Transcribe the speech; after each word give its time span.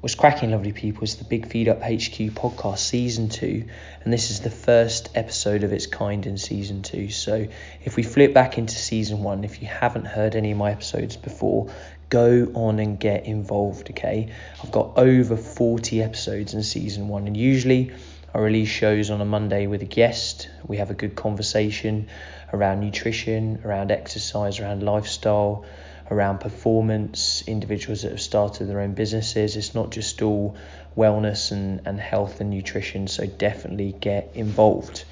What's 0.00 0.14
cracking, 0.14 0.52
lovely 0.52 0.72
people, 0.72 1.04
is 1.04 1.16
the 1.16 1.24
Big 1.24 1.46
Feed 1.46 1.68
Up 1.68 1.82
HQ 1.82 2.32
podcast 2.32 2.78
season 2.78 3.28
two, 3.28 3.66
and 4.02 4.10
this 4.10 4.30
is 4.30 4.40
the 4.40 4.48
first 4.48 5.10
episode 5.14 5.62
of 5.62 5.74
its 5.74 5.86
kind 5.86 6.24
in 6.24 6.38
season 6.38 6.80
two. 6.80 7.10
So, 7.10 7.48
if 7.84 7.96
we 7.96 8.02
flip 8.02 8.32
back 8.32 8.56
into 8.56 8.74
season 8.74 9.22
one, 9.22 9.44
if 9.44 9.60
you 9.60 9.68
haven't 9.68 10.06
heard 10.06 10.36
any 10.36 10.52
of 10.52 10.56
my 10.56 10.72
episodes 10.72 11.18
before, 11.18 11.70
go 12.08 12.50
on 12.54 12.78
and 12.78 12.98
get 12.98 13.26
involved, 13.26 13.90
okay? 13.90 14.32
I've 14.64 14.72
got 14.72 14.96
over 14.96 15.36
40 15.36 16.02
episodes 16.02 16.54
in 16.54 16.62
season 16.62 17.08
one, 17.08 17.26
and 17.26 17.36
usually 17.36 17.92
I 18.34 18.38
release 18.38 18.70
shows 18.70 19.10
on 19.10 19.20
a 19.20 19.26
Monday 19.26 19.66
with 19.66 19.82
a 19.82 19.86
guest. 19.86 20.48
We 20.66 20.78
have 20.78 20.90
a 20.90 20.94
good 20.94 21.14
conversation 21.14 22.08
around 22.54 22.80
nutrition, 22.80 23.60
around 23.66 23.90
exercise, 23.90 24.60
around 24.60 24.82
lifestyle 24.82 25.66
around 26.10 26.40
performance, 26.40 27.44
individuals 27.46 28.02
that 28.02 28.10
have 28.10 28.20
started 28.20 28.66
their 28.66 28.80
own 28.80 28.94
businesses. 28.94 29.56
It's 29.56 29.74
not 29.74 29.90
just 29.90 30.20
all 30.22 30.56
wellness 30.96 31.52
and, 31.52 31.80
and 31.86 32.00
health 32.00 32.40
and 32.40 32.50
nutrition, 32.50 33.06
so 33.06 33.26
definitely 33.26 33.92
get 33.92 34.32
involved. 34.34 35.04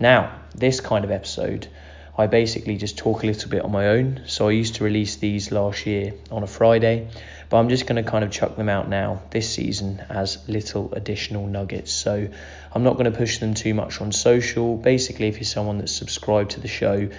Now, 0.00 0.40
this 0.54 0.80
kind 0.80 1.04
of 1.04 1.10
episode, 1.10 1.68
I 2.18 2.26
basically 2.26 2.78
just 2.78 2.96
talk 2.96 3.22
a 3.22 3.26
little 3.26 3.50
bit 3.50 3.62
on 3.62 3.70
my 3.70 3.88
own. 3.88 4.22
So 4.26 4.48
I 4.48 4.52
used 4.52 4.76
to 4.76 4.84
release 4.84 5.16
these 5.16 5.52
last 5.52 5.84
year 5.84 6.14
on 6.30 6.42
a 6.42 6.46
Friday, 6.46 7.08
but 7.50 7.58
I'm 7.58 7.68
just 7.68 7.86
going 7.86 8.02
to 8.02 8.10
kind 8.10 8.24
of 8.24 8.30
chuck 8.30 8.56
them 8.56 8.70
out 8.70 8.88
now 8.88 9.20
this 9.30 9.52
season 9.52 10.02
as 10.08 10.48
little 10.48 10.92
additional 10.94 11.46
nuggets. 11.46 11.92
So 11.92 12.28
I'm 12.74 12.82
not 12.82 12.94
going 12.94 13.10
to 13.10 13.16
push 13.16 13.38
them 13.38 13.52
too 13.52 13.74
much 13.74 14.00
on 14.00 14.12
social. 14.12 14.76
Basically, 14.78 15.28
if 15.28 15.36
you're 15.36 15.44
someone 15.44 15.78
that's 15.78 15.92
subscribed 15.92 16.52
to 16.52 16.60
the 16.60 16.68
show, 16.68 17.10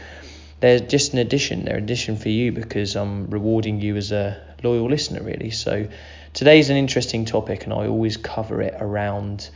they're 0.60 0.80
just 0.80 1.14
an 1.14 1.20
addition. 1.20 1.66
They're 1.66 1.78
an 1.78 1.84
addition 1.84 2.18
for 2.18 2.30
you 2.30 2.52
because 2.52 2.96
I'm 2.96 3.30
rewarding 3.30 3.82
you 3.82 3.96
as 3.96 4.12
a 4.12 4.42
loyal 4.64 4.90
listener, 4.90 5.22
really. 5.22 5.52
So 5.52 5.88
today's 6.34 6.70
an 6.70 6.78
interesting 6.78 7.26
topic, 7.26 7.66
and 7.66 7.74
I 7.74 7.88
always 7.88 8.18
cover 8.18 8.62
it 8.62 8.76
around 8.80 9.50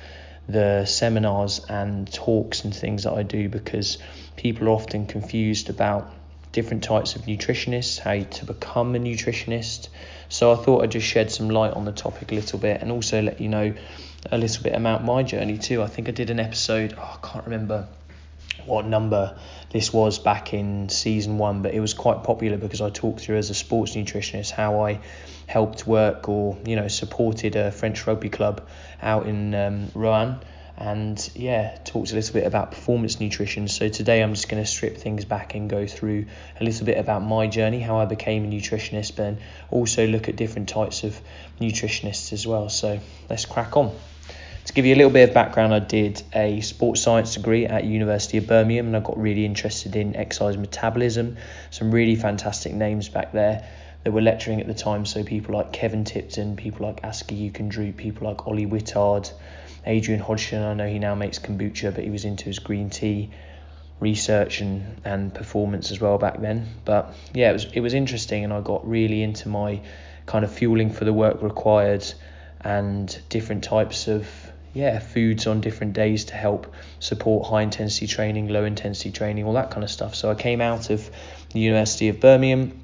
the 0.48 0.86
seminars 0.86 1.60
and 1.70 2.12
talks 2.12 2.64
and 2.64 2.76
things 2.76 3.04
that 3.04 3.14
I 3.14 3.24
do 3.24 3.50
because 3.50 3.98
people 4.36 4.68
are 4.68 4.72
often 4.72 5.06
confused 5.06 5.70
about 5.70 6.12
different 6.52 6.84
types 6.84 7.16
of 7.16 7.24
nutritionists, 7.24 8.00
how 8.00 8.24
to 8.24 8.46
become 8.46 8.96
a 8.96 9.00
nutritionist. 9.00 9.88
So 10.30 10.52
I 10.52 10.56
thought 10.56 10.84
I'd 10.84 10.92
just 10.92 11.08
shed 11.08 11.32
some 11.32 11.50
light 11.50 11.74
on 11.74 11.86
the 11.86 11.92
topic 11.92 12.32
a 12.32 12.36
little 12.36 12.60
bit 12.60 12.82
and 12.82 12.92
also 12.92 13.22
let 13.22 13.40
you 13.40 13.48
know 13.48 13.74
a 14.32 14.38
little 14.38 14.64
bit 14.64 14.74
about 14.74 15.04
my 15.04 15.24
journey 15.24 15.58
too. 15.58 15.82
I 15.82 15.88
think 15.88 16.10
I 16.10 16.12
did 16.12 16.30
an 16.30 16.40
episode, 16.40 16.96
oh, 16.98 17.20
I 17.22 17.28
can't 17.28 17.46
remember 17.46 17.88
what 18.66 18.86
number 18.86 19.38
this 19.72 19.94
was 19.94 20.20
back 20.20 20.54
in 20.54 20.90
season 20.90 21.38
one, 21.38 21.62
but 21.62 21.74
it 21.74 21.80
was 21.80 21.94
quite 21.94 22.24
popular 22.24 22.58
because 22.58 22.82
I 22.82 22.90
talked 22.90 23.22
through 23.22 23.38
as 23.38 23.50
a 23.50 23.54
sports 23.54 23.96
nutritionist 23.96 24.52
how 24.52 24.82
I 24.86 25.00
helped 25.48 25.88
work 25.88 26.30
or 26.30 26.58
you 26.66 26.76
know 26.76 26.88
supported 26.88 27.56
a 27.56 27.72
French 27.72 28.06
rugby 28.08 28.30
club 28.30 28.68
out 29.02 29.26
in 29.28 29.54
um, 29.54 29.88
Roanne 29.94 30.40
and 30.78 31.30
yeah 31.36 31.78
talked 31.84 32.12
a 32.12 32.16
little 32.16 32.34
bit 32.34 32.48
about 32.48 32.72
performance 32.72 33.20
nutrition. 33.20 33.68
So 33.68 33.90
today 33.90 34.22
i'm 34.22 34.34
just 34.34 34.50
going 34.50 34.64
to 34.64 34.70
strip 34.70 34.98
things 34.98 35.26
back 35.26 35.54
and 35.54 35.70
go 35.70 35.86
through 35.86 36.26
a 36.60 36.64
little 36.64 36.86
bit 36.86 36.98
about 36.98 37.22
my 37.22 37.48
journey 37.48 37.80
how 37.80 37.98
i 37.98 38.06
became 38.06 38.46
a 38.46 38.48
nutritionist 38.48 39.16
but 39.16 39.36
also 39.70 40.08
look 40.08 40.28
at 40.30 40.36
different 40.36 40.70
types 40.70 41.04
of 41.04 41.20
nutritionists 41.60 42.34
as 42.34 42.48
well. 42.48 42.70
So 42.70 43.00
let's 43.30 43.46
crack 43.46 43.78
on 43.78 43.96
to 44.66 44.74
give 44.74 44.86
you 44.86 44.94
a 44.94 44.98
little 44.98 45.12
bit 45.12 45.30
of 45.30 45.34
background, 45.34 45.74
I 45.74 45.80
did 45.80 46.22
a 46.34 46.62
sports 46.62 47.02
science 47.02 47.34
degree 47.36 47.66
at 47.66 47.84
University 47.84 48.38
of 48.38 48.48
Birmingham 48.48 48.88
and 48.88 48.96
I 48.96 49.00
got 49.00 49.20
really 49.20 49.46
interested 49.46 49.96
in 49.96 50.16
exercise 50.16 50.58
metabolism. 50.58 51.38
Some 51.72 51.92
really 51.92 52.16
fantastic 52.16 52.74
names 52.74 53.10
back 53.10 53.32
there 53.32 53.68
that 54.04 54.12
were 54.12 54.22
lecturing 54.22 54.62
at 54.62 54.68
the 54.68 54.74
time. 54.74 55.06
So 55.06 55.24
people 55.24 55.56
like 55.56 55.74
Kevin 55.74 56.04
Tipton, 56.04 56.56
people 56.56 56.86
like 56.86 57.04
Asker 57.04 57.36
Jeukendrup, 57.36 57.98
people 57.98 58.28
like 58.28 58.48
Ollie 58.48 58.68
Witard, 58.68 59.32
Adrian 59.86 60.20
Hodgson. 60.20 60.62
I 60.64 60.74
know 60.74 60.88
he 60.88 61.00
now 61.00 61.16
makes 61.16 61.40
kombucha, 61.40 61.94
but 61.94 62.04
he 62.04 62.10
was 62.10 62.26
into 62.26 62.46
his 62.46 62.60
green 62.60 62.90
tea 62.90 63.32
research 64.00 64.62
and, 64.62 65.00
and 65.06 65.34
performance 65.34 65.92
as 65.92 66.00
well 66.00 66.18
back 66.18 66.40
then. 66.40 66.68
But 66.86 67.16
yeah, 67.34 67.50
it 67.50 67.54
was 67.54 67.66
it 67.74 67.80
was 67.80 67.94
interesting 67.94 68.44
and 68.44 68.54
I 68.54 68.62
got 68.62 68.88
really 68.88 69.24
into 69.24 69.50
my 69.50 69.82
kind 70.26 70.46
of 70.46 70.52
fueling 70.52 70.92
for 70.92 71.06
the 71.06 71.14
work 71.14 71.42
required 71.42 72.06
and 72.62 73.20
different 73.30 73.64
types 73.64 74.08
of 74.08 74.28
yeah, 74.74 75.00
foods 75.00 75.48
on 75.48 75.62
different 75.62 75.94
days 75.94 76.26
to 76.26 76.36
help 76.36 76.74
support 77.00 77.48
high 77.48 77.62
intensity 77.62 78.08
training, 78.08 78.48
low 78.48 78.64
intensity 78.64 79.12
training, 79.12 79.46
all 79.46 79.54
that 79.54 79.72
kind 79.72 79.84
of 79.84 79.90
stuff. 79.90 80.16
So 80.16 80.32
I 80.32 80.36
came 80.36 80.62
out 80.62 80.90
of 80.90 81.10
the 81.52 81.60
University 81.60 82.10
of 82.10 82.20
Birmingham. 82.20 82.80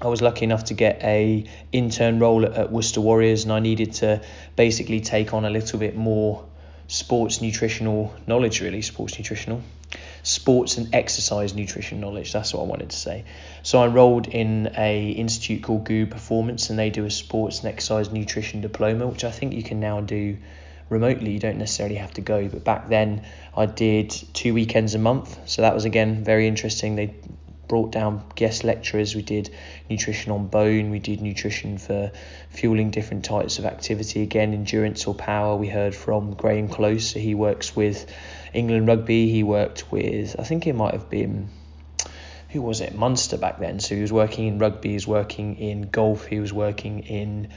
I 0.00 0.08
was 0.08 0.22
lucky 0.22 0.44
enough 0.44 0.64
to 0.64 0.74
get 0.74 1.02
a 1.02 1.44
intern 1.72 2.18
role 2.18 2.44
at, 2.44 2.70
Worcester 2.70 3.00
Warriors, 3.00 3.44
and 3.44 3.52
I 3.52 3.60
needed 3.60 3.94
to 3.94 4.22
basically 4.54 5.00
take 5.00 5.34
on 5.34 5.44
a 5.44 5.50
little 5.50 5.78
bit 5.78 5.96
more 5.96 6.44
sports 6.88 7.42
nutritional 7.42 8.14
knowledge, 8.26 8.60
really 8.60 8.82
sports 8.82 9.18
nutritional, 9.18 9.62
sports 10.22 10.78
and 10.78 10.94
exercise 10.94 11.54
nutrition 11.54 12.00
knowledge. 12.00 12.32
That's 12.32 12.54
what 12.54 12.62
I 12.62 12.66
wanted 12.66 12.90
to 12.90 12.96
say. 12.96 13.24
So 13.62 13.80
I 13.80 13.86
enrolled 13.86 14.28
in 14.28 14.72
a 14.76 15.10
institute 15.10 15.62
called 15.62 15.84
GU 15.84 16.06
Performance, 16.06 16.70
and 16.70 16.78
they 16.78 16.90
do 16.90 17.04
a 17.04 17.10
sports 17.10 17.60
and 17.60 17.68
exercise 17.68 18.10
nutrition 18.10 18.60
diploma, 18.60 19.06
which 19.06 19.24
I 19.24 19.30
think 19.30 19.52
you 19.52 19.62
can 19.62 19.80
now 19.80 20.00
do 20.00 20.36
remotely. 20.88 21.32
You 21.32 21.38
don't 21.38 21.58
necessarily 21.58 21.96
have 21.96 22.14
to 22.14 22.20
go. 22.20 22.48
But 22.48 22.64
back 22.64 22.88
then, 22.88 23.26
I 23.56 23.66
did 23.66 24.10
two 24.32 24.54
weekends 24.54 24.94
a 24.94 24.98
month. 24.98 25.38
So 25.48 25.62
that 25.62 25.74
was 25.74 25.84
again 25.84 26.24
very 26.24 26.46
interesting. 26.46 26.96
They 26.96 27.14
brought 27.68 27.90
down 27.90 28.24
guest 28.34 28.62
lecturers. 28.64 29.14
We 29.14 29.22
did 29.22 29.54
nutrition 29.90 30.32
on 30.32 30.46
bone. 30.46 30.90
We 30.90 30.98
did 30.98 31.20
nutrition 31.20 31.78
for 31.78 32.12
fueling 32.50 32.90
different 32.90 33.24
types 33.24 33.58
of 33.58 33.64
activity. 33.64 34.22
Again, 34.22 34.52
endurance 34.52 35.06
or 35.06 35.14
power. 35.14 35.56
We 35.56 35.68
heard 35.68 35.94
from 35.94 36.34
Graeme 36.34 36.68
Close. 36.68 37.10
So 37.10 37.18
he 37.18 37.34
works 37.34 37.74
with 37.74 38.06
England 38.54 38.86
Rugby. 38.86 39.30
He 39.30 39.42
worked 39.42 39.90
with, 39.90 40.36
I 40.38 40.44
think 40.44 40.66
it 40.66 40.74
might 40.74 40.92
have 40.92 41.10
been 41.10 41.48
who 42.50 42.62
was 42.62 42.80
it? 42.80 42.94
Munster 42.94 43.36
back 43.36 43.58
then. 43.58 43.80
So 43.80 43.94
he 43.94 44.00
was 44.00 44.12
working 44.12 44.46
in 44.46 44.58
rugby, 44.58 44.90
he 44.90 44.94
was 44.94 45.06
working 45.06 45.56
in 45.58 45.90
golf, 45.90 46.26
he 46.26 46.40
was 46.40 46.52
working 46.52 47.00
in 47.00 47.48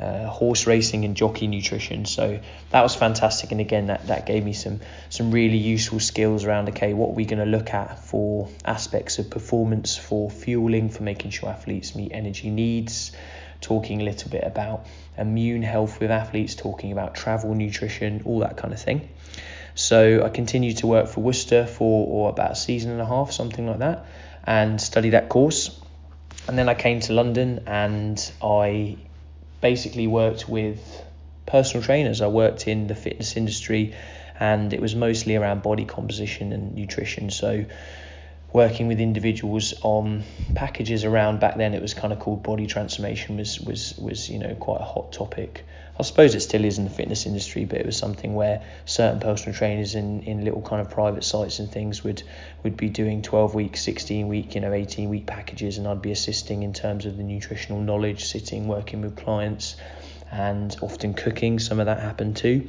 uh, 0.00 0.26
horse 0.28 0.66
racing 0.66 1.04
and 1.04 1.16
jockey 1.16 1.46
nutrition. 1.46 2.06
So 2.06 2.40
that 2.70 2.82
was 2.82 2.94
fantastic, 2.94 3.52
and 3.52 3.60
again, 3.60 3.86
that, 3.86 4.06
that 4.06 4.26
gave 4.26 4.44
me 4.44 4.54
some 4.54 4.80
some 5.10 5.30
really 5.30 5.58
useful 5.58 6.00
skills 6.00 6.44
around 6.44 6.68
okay, 6.70 6.94
what 6.94 7.10
are 7.10 7.14
we 7.14 7.26
going 7.26 7.38
to 7.38 7.50
look 7.50 7.74
at 7.74 8.04
for 8.04 8.48
aspects 8.64 9.18
of 9.18 9.28
performance, 9.28 9.96
for 9.96 10.30
fueling, 10.30 10.88
for 10.88 11.02
making 11.02 11.32
sure 11.32 11.50
athletes 11.50 11.94
meet 11.94 12.12
energy 12.12 12.50
needs. 12.50 13.12
Talking 13.60 14.00
a 14.00 14.04
little 14.04 14.30
bit 14.30 14.44
about 14.44 14.86
immune 15.18 15.62
health 15.62 16.00
with 16.00 16.10
athletes, 16.10 16.54
talking 16.54 16.92
about 16.92 17.14
travel 17.14 17.54
nutrition, 17.54 18.22
all 18.24 18.38
that 18.38 18.56
kind 18.56 18.72
of 18.72 18.80
thing. 18.80 19.10
So 19.74 20.24
I 20.24 20.30
continued 20.30 20.78
to 20.78 20.86
work 20.86 21.08
for 21.08 21.20
Worcester 21.20 21.66
for 21.66 22.06
or 22.06 22.30
about 22.30 22.52
a 22.52 22.56
season 22.56 22.90
and 22.90 23.02
a 23.02 23.06
half, 23.06 23.32
something 23.32 23.66
like 23.66 23.80
that, 23.80 24.06
and 24.44 24.80
study 24.80 25.10
that 25.10 25.28
course. 25.28 25.78
And 26.48 26.56
then 26.56 26.70
I 26.70 26.74
came 26.74 27.00
to 27.00 27.12
London 27.12 27.64
and 27.66 28.32
I 28.42 28.96
basically 29.60 30.06
worked 30.06 30.48
with 30.48 30.80
personal 31.46 31.84
trainers. 31.84 32.20
I 32.20 32.28
worked 32.28 32.68
in 32.68 32.86
the 32.86 32.94
fitness 32.94 33.36
industry 33.36 33.94
and 34.38 34.72
it 34.72 34.80
was 34.80 34.94
mostly 34.94 35.36
around 35.36 35.62
body 35.62 35.84
composition 35.84 36.52
and 36.52 36.74
nutrition. 36.74 37.30
So 37.30 37.66
working 38.52 38.88
with 38.88 39.00
individuals 39.00 39.74
on 39.82 40.24
packages 40.54 41.04
around 41.04 41.40
back 41.40 41.56
then 41.56 41.74
it 41.74 41.80
was 41.80 41.94
kind 41.94 42.12
of 42.12 42.18
called 42.18 42.42
body 42.42 42.66
transformation 42.66 43.36
was 43.36 43.60
was 43.60 43.96
was 43.98 44.28
you 44.28 44.38
know 44.38 44.54
quite 44.54 44.80
a 44.80 44.84
hot 44.84 45.12
topic. 45.12 45.64
I 45.98 46.02
suppose 46.02 46.34
it 46.34 46.40
still 46.40 46.64
is 46.64 46.78
in 46.78 46.84
the 46.84 46.90
fitness 46.90 47.26
industry 47.26 47.64
but 47.64 47.78
it 47.78 47.86
was 47.86 47.96
something 47.96 48.34
where 48.34 48.62
certain 48.86 49.20
personal 49.20 49.56
trainers 49.56 49.94
in 49.94 50.22
in 50.22 50.44
little 50.44 50.62
kind 50.62 50.80
of 50.80 50.90
private 50.90 51.24
sites 51.24 51.58
and 51.58 51.70
things 51.70 52.02
would 52.02 52.22
would 52.62 52.76
be 52.76 52.88
doing 52.88 53.22
12 53.22 53.54
week 53.54 53.76
16 53.76 54.26
week 54.26 54.54
you 54.54 54.60
know 54.60 54.72
18 54.72 55.08
week 55.10 55.26
packages 55.26 55.78
and 55.78 55.86
I'd 55.86 56.02
be 56.02 56.12
assisting 56.12 56.62
in 56.62 56.72
terms 56.72 57.06
of 57.06 57.16
the 57.16 57.22
nutritional 57.22 57.80
knowledge 57.80 58.24
sitting 58.24 58.66
working 58.66 59.02
with 59.02 59.16
clients 59.16 59.76
and 60.32 60.76
often 60.80 61.14
cooking. 61.14 61.58
Some 61.58 61.80
of 61.80 61.86
that 61.86 62.00
happened 62.00 62.36
too. 62.36 62.68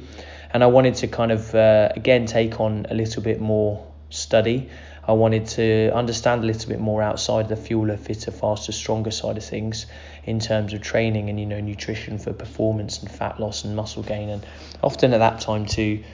And 0.52 0.62
I 0.62 0.66
wanted 0.66 0.96
to 0.96 1.06
kind 1.06 1.32
of 1.32 1.54
uh, 1.54 1.90
again 1.94 2.26
take 2.26 2.60
on 2.60 2.86
a 2.90 2.94
little 2.94 3.22
bit 3.22 3.40
more 3.40 3.91
study 4.12 4.68
I 5.04 5.12
wanted 5.12 5.46
to 5.46 5.90
understand 5.92 6.44
a 6.44 6.46
little 6.46 6.68
bit 6.68 6.78
more 6.78 7.02
outside 7.02 7.48
the 7.48 7.56
fueler, 7.56 7.98
fitter, 7.98 8.30
faster, 8.30 8.70
stronger 8.70 9.10
side 9.10 9.36
of 9.36 9.44
things 9.44 9.86
in 10.24 10.38
terms 10.38 10.72
of 10.72 10.80
training 10.80 11.28
and 11.28 11.40
you 11.40 11.46
know 11.46 11.60
nutrition 11.60 12.18
for 12.18 12.32
performance 12.32 13.00
and 13.00 13.10
fat 13.10 13.40
loss 13.40 13.64
and 13.64 13.74
muscle 13.74 14.04
gain. 14.04 14.28
And 14.28 14.46
often 14.82 15.12
at 15.12 15.18
that 15.18 15.40
time 15.40 15.66
too, 15.66 16.04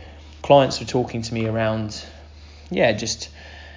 clients 0.40 0.80
were 0.80 0.86
talking 0.86 1.20
to 1.20 1.34
me 1.34 1.46
around, 1.46 2.02
yeah, 2.70 2.92
just 2.92 3.28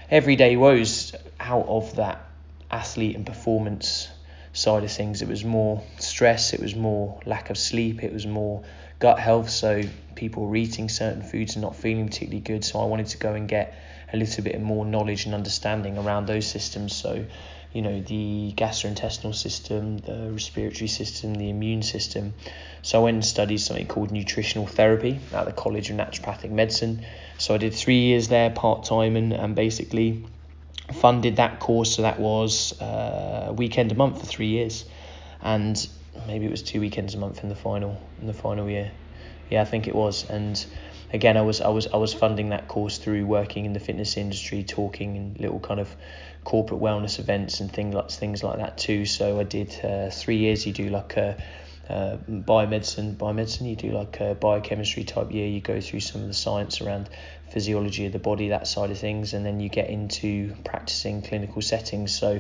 everyday 0.10 0.56
woes 0.56 1.14
out 1.42 1.68
of 1.68 1.98
that 1.98 2.26
athlete 2.70 3.18
and 3.18 3.26
performance 3.26 4.08
side 4.54 4.86
of 4.86 4.92
things. 4.94 5.22
It 5.22 5.28
was 5.28 5.44
more 5.44 5.84
stress, 5.98 6.54
it 6.54 6.62
was 6.62 6.74
more 6.74 7.20
lack 7.26 7.50
of 7.50 7.58
sleep, 7.58 8.02
it 8.02 8.14
was 8.14 8.26
more 8.26 8.64
gut 9.00 9.20
health. 9.20 9.50
So 9.50 9.82
people 10.16 10.48
were 10.48 10.56
eating 10.56 10.88
certain 10.88 11.22
foods 11.22 11.56
and 11.56 11.64
not 11.64 11.76
feeling 11.76 12.06
particularly 12.06 12.40
good. 12.40 12.64
So 12.64 12.80
I 12.80 12.86
wanted 12.86 13.08
to 13.08 13.18
go 13.18 13.34
and 13.34 13.50
get 13.50 13.76
a 14.14 14.18
little 14.18 14.44
bit 14.44 14.62
more 14.62 14.86
knowledge 14.86 15.26
and 15.26 15.34
understanding 15.34 15.98
around 15.98 16.28
those 16.28 16.48
systems. 16.48 16.96
So 16.96 17.26
you 17.74 17.82
know, 17.82 18.02
the 18.02 18.54
gastrointestinal 18.58 19.34
system, 19.34 20.00
the 20.00 20.30
respiratory 20.32 20.88
system, 20.88 21.34
the 21.36 21.50
immune 21.50 21.82
system. 21.82 22.34
So 22.82 23.00
I 23.00 23.04
went 23.04 23.16
and 23.16 23.26
studied 23.26 23.60
something 23.60 23.88
called 23.88 24.12
nutritional 24.12 24.68
therapy 24.68 25.20
at 25.34 25.46
the 25.46 25.54
College 25.54 25.90
of 25.90 25.96
Naturopathic 25.96 26.52
Medicine. 26.52 27.06
So 27.38 27.54
I 27.54 27.58
did 27.58 27.74
three 27.74 28.00
years 28.00 28.28
there 28.28 28.50
part 28.50 28.84
time 28.84 29.16
and, 29.16 29.32
and 29.32 29.56
basically 29.56 30.26
funded 30.94 31.38
that 31.38 31.60
course. 31.60 31.96
So 31.96 32.02
that 32.02 32.20
was 32.20 32.80
uh, 32.82 33.46
a 33.48 33.54
weekend 33.54 33.92
a 33.94 33.96
month 33.96 34.20
for 34.20 34.26
three 34.26 34.48
years, 34.48 34.84
and 35.42 35.88
maybe 36.28 36.46
it 36.46 36.52
was 36.52 36.64
two 36.64 36.82
weekends 36.82 37.16
a 37.16 37.18
month 37.18 37.44
in 37.44 37.50
the 37.50 37.56
final 37.56 38.02
in 38.20 38.28
the 38.28 38.34
final 38.34 38.70
year. 38.70 38.92
Yeah, 39.50 39.62
I 39.62 39.66
think 39.66 39.88
it 39.88 39.96
was. 39.96 40.30
And 40.30 40.66
again, 41.14 41.38
I 41.38 41.42
was 41.42 41.62
I 41.62 41.70
was 41.70 41.88
I 41.88 41.98
was 41.98 42.14
funding 42.14 42.50
that 42.50 42.68
course 42.68 42.98
through 42.98 43.26
working 43.26 43.66
in 43.66 43.74
the 43.74 43.80
fitness 43.80 44.18
industry, 44.18 44.64
talking 44.64 45.16
in 45.16 45.36
little 45.40 45.60
kind 45.60 45.80
of 45.80 45.96
corporate 46.44 46.82
wellness 46.82 47.20
events 47.20 47.60
and 47.60 47.72
things 47.72 47.94
like 47.94 48.10
things 48.10 48.44
like 48.44 48.58
that 48.58 48.78
too. 48.78 49.06
So 49.06 49.40
I 49.40 49.44
did 49.44 49.74
uh, 49.84 50.10
three 50.10 50.38
years. 50.38 50.66
You 50.66 50.74
do 50.74 50.90
like 50.90 51.18
a 51.18 51.38
uh, 51.92 52.18
biomedicine, 52.30 53.16
biomedicine. 53.16 53.70
You 53.70 53.76
do 53.76 53.92
like 53.92 54.20
a 54.22 54.34
biochemistry 54.36 55.04
type 55.04 55.32
year. 55.32 55.48
You 55.48 55.60
go 55.60 55.82
through 55.82 56.00
some 56.00 56.22
of 56.22 56.28
the 56.28 56.34
science 56.34 56.80
around 56.82 57.10
physiology 57.52 58.06
of 58.06 58.14
the 58.14 58.20
body, 58.20 58.50
that 58.50 58.66
side 58.68 58.92
of 58.92 58.98
things, 58.98 59.34
and 59.34 59.46
then 59.46 59.60
you 59.60 59.68
get 59.68 59.90
into 59.90 60.56
practicing 60.64 61.22
clinical 61.22 61.62
settings. 61.62 62.18
So 62.18 62.40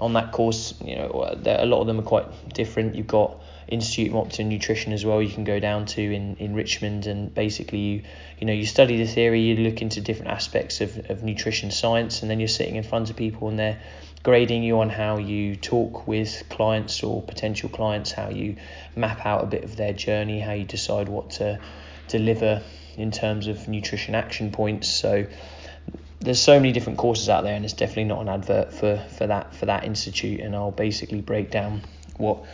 on 0.00 0.14
that 0.14 0.32
course, 0.32 0.74
you 0.84 0.96
know, 0.96 1.36
a 1.46 1.66
lot 1.66 1.80
of 1.80 1.86
them 1.86 2.00
are 2.00 2.02
quite 2.02 2.52
different. 2.52 2.96
You've 2.96 3.06
got 3.06 3.40
Institute 3.68 4.08
of 4.08 4.16
Optimum 4.16 4.48
Nutrition 4.50 4.92
as 4.92 5.04
well. 5.04 5.22
You 5.22 5.30
can 5.30 5.44
go 5.44 5.60
down 5.60 5.86
to 5.86 6.02
in, 6.02 6.36
in 6.36 6.54
Richmond, 6.54 7.06
and 7.06 7.32
basically 7.32 7.78
you 7.78 8.02
you 8.38 8.46
know 8.46 8.52
you 8.52 8.66
study 8.66 8.96
the 8.96 9.06
theory, 9.06 9.42
you 9.42 9.56
look 9.56 9.82
into 9.82 10.00
different 10.00 10.32
aspects 10.32 10.80
of, 10.80 11.10
of 11.10 11.22
nutrition 11.22 11.70
science, 11.70 12.22
and 12.22 12.30
then 12.30 12.40
you're 12.40 12.48
sitting 12.48 12.76
in 12.76 12.82
front 12.82 13.10
of 13.10 13.16
people 13.16 13.48
and 13.48 13.58
they're 13.58 13.78
grading 14.28 14.62
you 14.62 14.78
on 14.80 14.90
how 14.90 15.16
you 15.16 15.56
talk 15.56 16.06
with 16.06 16.42
clients 16.50 17.02
or 17.02 17.22
potential 17.22 17.66
clients, 17.70 18.12
how 18.12 18.28
you 18.28 18.56
map 18.94 19.24
out 19.24 19.42
a 19.42 19.46
bit 19.46 19.64
of 19.64 19.74
their 19.76 19.94
journey, 19.94 20.38
how 20.38 20.52
you 20.52 20.64
decide 20.64 21.08
what 21.08 21.30
to 21.30 21.58
deliver 22.08 22.62
in 22.98 23.10
terms 23.10 23.46
of 23.46 23.68
nutrition 23.68 24.14
action 24.14 24.52
points. 24.52 24.86
So 24.86 25.26
there's 26.20 26.38
so 26.38 26.60
many 26.60 26.72
different 26.72 26.98
courses 26.98 27.30
out 27.30 27.42
there, 27.42 27.54
and 27.54 27.64
it's 27.64 27.72
definitely 27.72 28.04
not 28.04 28.20
an 28.20 28.28
advert 28.28 28.74
for 28.74 29.02
for 29.16 29.26
that 29.28 29.54
for 29.54 29.64
that 29.64 29.84
institute. 29.84 30.40
And 30.40 30.54
I'll 30.54 30.72
basically 30.72 31.22
break 31.22 31.50
down 31.50 31.80
what 32.18 32.44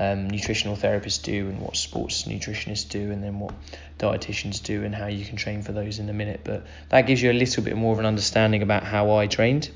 um, 0.00 0.28
nutritional 0.28 0.74
therapists 0.74 1.22
do 1.22 1.46
and 1.46 1.60
what 1.60 1.76
sports 1.76 2.24
nutritionists 2.24 2.88
do, 2.88 3.12
and 3.12 3.22
then 3.22 3.38
what 3.38 3.54
dietitians 4.00 4.60
do, 4.60 4.82
and 4.82 4.92
how 4.92 5.06
you 5.06 5.24
can 5.24 5.36
train 5.36 5.62
for 5.62 5.70
those 5.70 6.00
in 6.00 6.08
a 6.08 6.12
minute. 6.12 6.40
But 6.42 6.66
that 6.88 7.02
gives 7.02 7.22
you 7.22 7.30
a 7.30 7.38
little 7.44 7.62
bit 7.62 7.76
more 7.76 7.92
of 7.92 8.00
an 8.00 8.06
understanding 8.06 8.62
about 8.62 8.82
how 8.82 9.12
I 9.16 9.28
trained. 9.28 9.70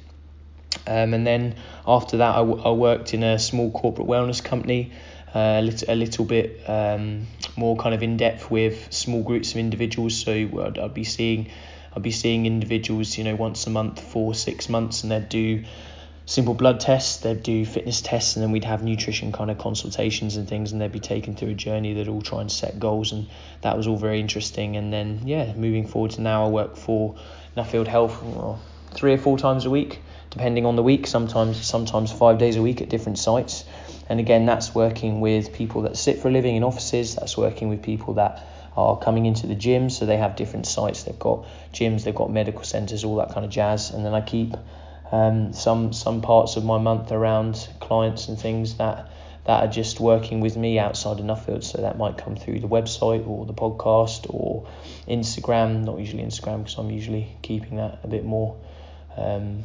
Um, 0.86 1.14
and 1.14 1.26
then 1.26 1.56
after 1.86 2.18
that, 2.18 2.34
I, 2.34 2.38
w- 2.38 2.62
I 2.62 2.70
worked 2.70 3.14
in 3.14 3.22
a 3.22 3.38
small 3.38 3.70
corporate 3.70 4.08
wellness 4.08 4.42
company, 4.42 4.92
uh, 5.34 5.58
a, 5.58 5.62
little, 5.62 5.92
a 5.92 5.96
little 5.96 6.24
bit 6.24 6.68
um, 6.68 7.26
more 7.56 7.76
kind 7.76 7.94
of 7.94 8.02
in 8.02 8.16
depth 8.16 8.50
with 8.50 8.92
small 8.92 9.22
groups 9.22 9.52
of 9.52 9.58
individuals. 9.58 10.16
So 10.16 10.32
I'd, 10.32 10.78
I'd 10.78 10.94
be 10.94 11.04
seeing, 11.04 11.50
I'd 11.94 12.02
be 12.02 12.10
seeing 12.10 12.46
individuals, 12.46 13.16
you 13.18 13.24
know, 13.24 13.34
once 13.34 13.66
a 13.66 13.70
month 13.70 14.00
for 14.00 14.34
six 14.34 14.68
months, 14.68 15.02
and 15.02 15.12
they'd 15.12 15.28
do 15.28 15.64
simple 16.26 16.54
blood 16.54 16.80
tests, 16.80 17.18
they'd 17.18 17.42
do 17.42 17.66
fitness 17.66 18.00
tests, 18.00 18.36
and 18.36 18.42
then 18.42 18.50
we'd 18.50 18.64
have 18.64 18.82
nutrition 18.82 19.30
kind 19.30 19.50
of 19.50 19.58
consultations 19.58 20.36
and 20.36 20.48
things, 20.48 20.72
and 20.72 20.80
they'd 20.80 20.92
be 20.92 21.00
taken 21.00 21.36
through 21.36 21.50
a 21.50 21.54
journey 21.54 21.94
that 21.94 22.08
all 22.08 22.22
try 22.22 22.40
and 22.40 22.50
set 22.50 22.78
goals, 22.78 23.12
and 23.12 23.26
that 23.60 23.76
was 23.76 23.86
all 23.86 23.96
very 23.96 24.20
interesting. 24.20 24.76
And 24.76 24.92
then 24.92 25.20
yeah, 25.26 25.52
moving 25.54 25.86
forward 25.86 26.12
to 26.12 26.22
now, 26.22 26.46
I 26.46 26.48
work 26.48 26.76
for 26.76 27.16
Nuffield 27.56 27.86
Health 27.86 28.22
well, 28.22 28.60
three 28.94 29.12
or 29.12 29.18
four 29.18 29.38
times 29.38 29.64
a 29.64 29.70
week 29.70 30.00
depending 30.34 30.66
on 30.66 30.74
the 30.74 30.82
week, 30.82 31.06
sometimes 31.06 31.64
sometimes 31.64 32.10
five 32.10 32.38
days 32.38 32.56
a 32.56 32.62
week 32.62 32.82
at 32.82 32.88
different 32.88 33.18
sites. 33.18 33.64
And 34.08 34.18
again, 34.18 34.46
that's 34.46 34.74
working 34.74 35.20
with 35.20 35.52
people 35.52 35.82
that 35.82 35.96
sit 35.96 36.18
for 36.18 36.28
a 36.28 36.30
living 36.32 36.56
in 36.56 36.64
offices. 36.64 37.14
That's 37.14 37.36
working 37.36 37.68
with 37.68 37.82
people 37.82 38.14
that 38.14 38.44
are 38.76 38.98
coming 38.98 39.26
into 39.26 39.46
the 39.46 39.54
gym. 39.54 39.88
So 39.90 40.06
they 40.06 40.16
have 40.16 40.34
different 40.34 40.66
sites. 40.66 41.04
They've 41.04 41.18
got 41.18 41.46
gyms, 41.72 42.02
they've 42.02 42.14
got 42.14 42.32
medical 42.32 42.64
centres, 42.64 43.04
all 43.04 43.16
that 43.16 43.30
kind 43.32 43.46
of 43.46 43.52
jazz. 43.52 43.90
And 43.90 44.04
then 44.04 44.12
I 44.12 44.20
keep 44.20 44.54
um, 45.12 45.52
some 45.52 45.92
some 45.92 46.20
parts 46.20 46.56
of 46.56 46.64
my 46.64 46.78
month 46.78 47.12
around 47.12 47.68
clients 47.80 48.26
and 48.28 48.36
things 48.36 48.76
that 48.78 49.08
that 49.46 49.62
are 49.62 49.70
just 49.70 50.00
working 50.00 50.40
with 50.40 50.56
me 50.56 50.80
outside 50.80 51.20
of 51.20 51.26
Nuffield. 51.26 51.62
So 51.62 51.82
that 51.82 51.96
might 51.96 52.18
come 52.18 52.34
through 52.34 52.58
the 52.58 52.68
website 52.68 53.24
or 53.28 53.46
the 53.46 53.54
podcast 53.54 54.26
or 54.28 54.66
Instagram. 55.06 55.84
Not 55.84 56.00
usually 56.00 56.24
Instagram 56.24 56.64
because 56.64 56.76
I'm 56.76 56.90
usually 56.90 57.36
keeping 57.42 57.76
that 57.76 58.00
a 58.02 58.08
bit 58.08 58.24
more. 58.24 58.56
Um, 59.16 59.62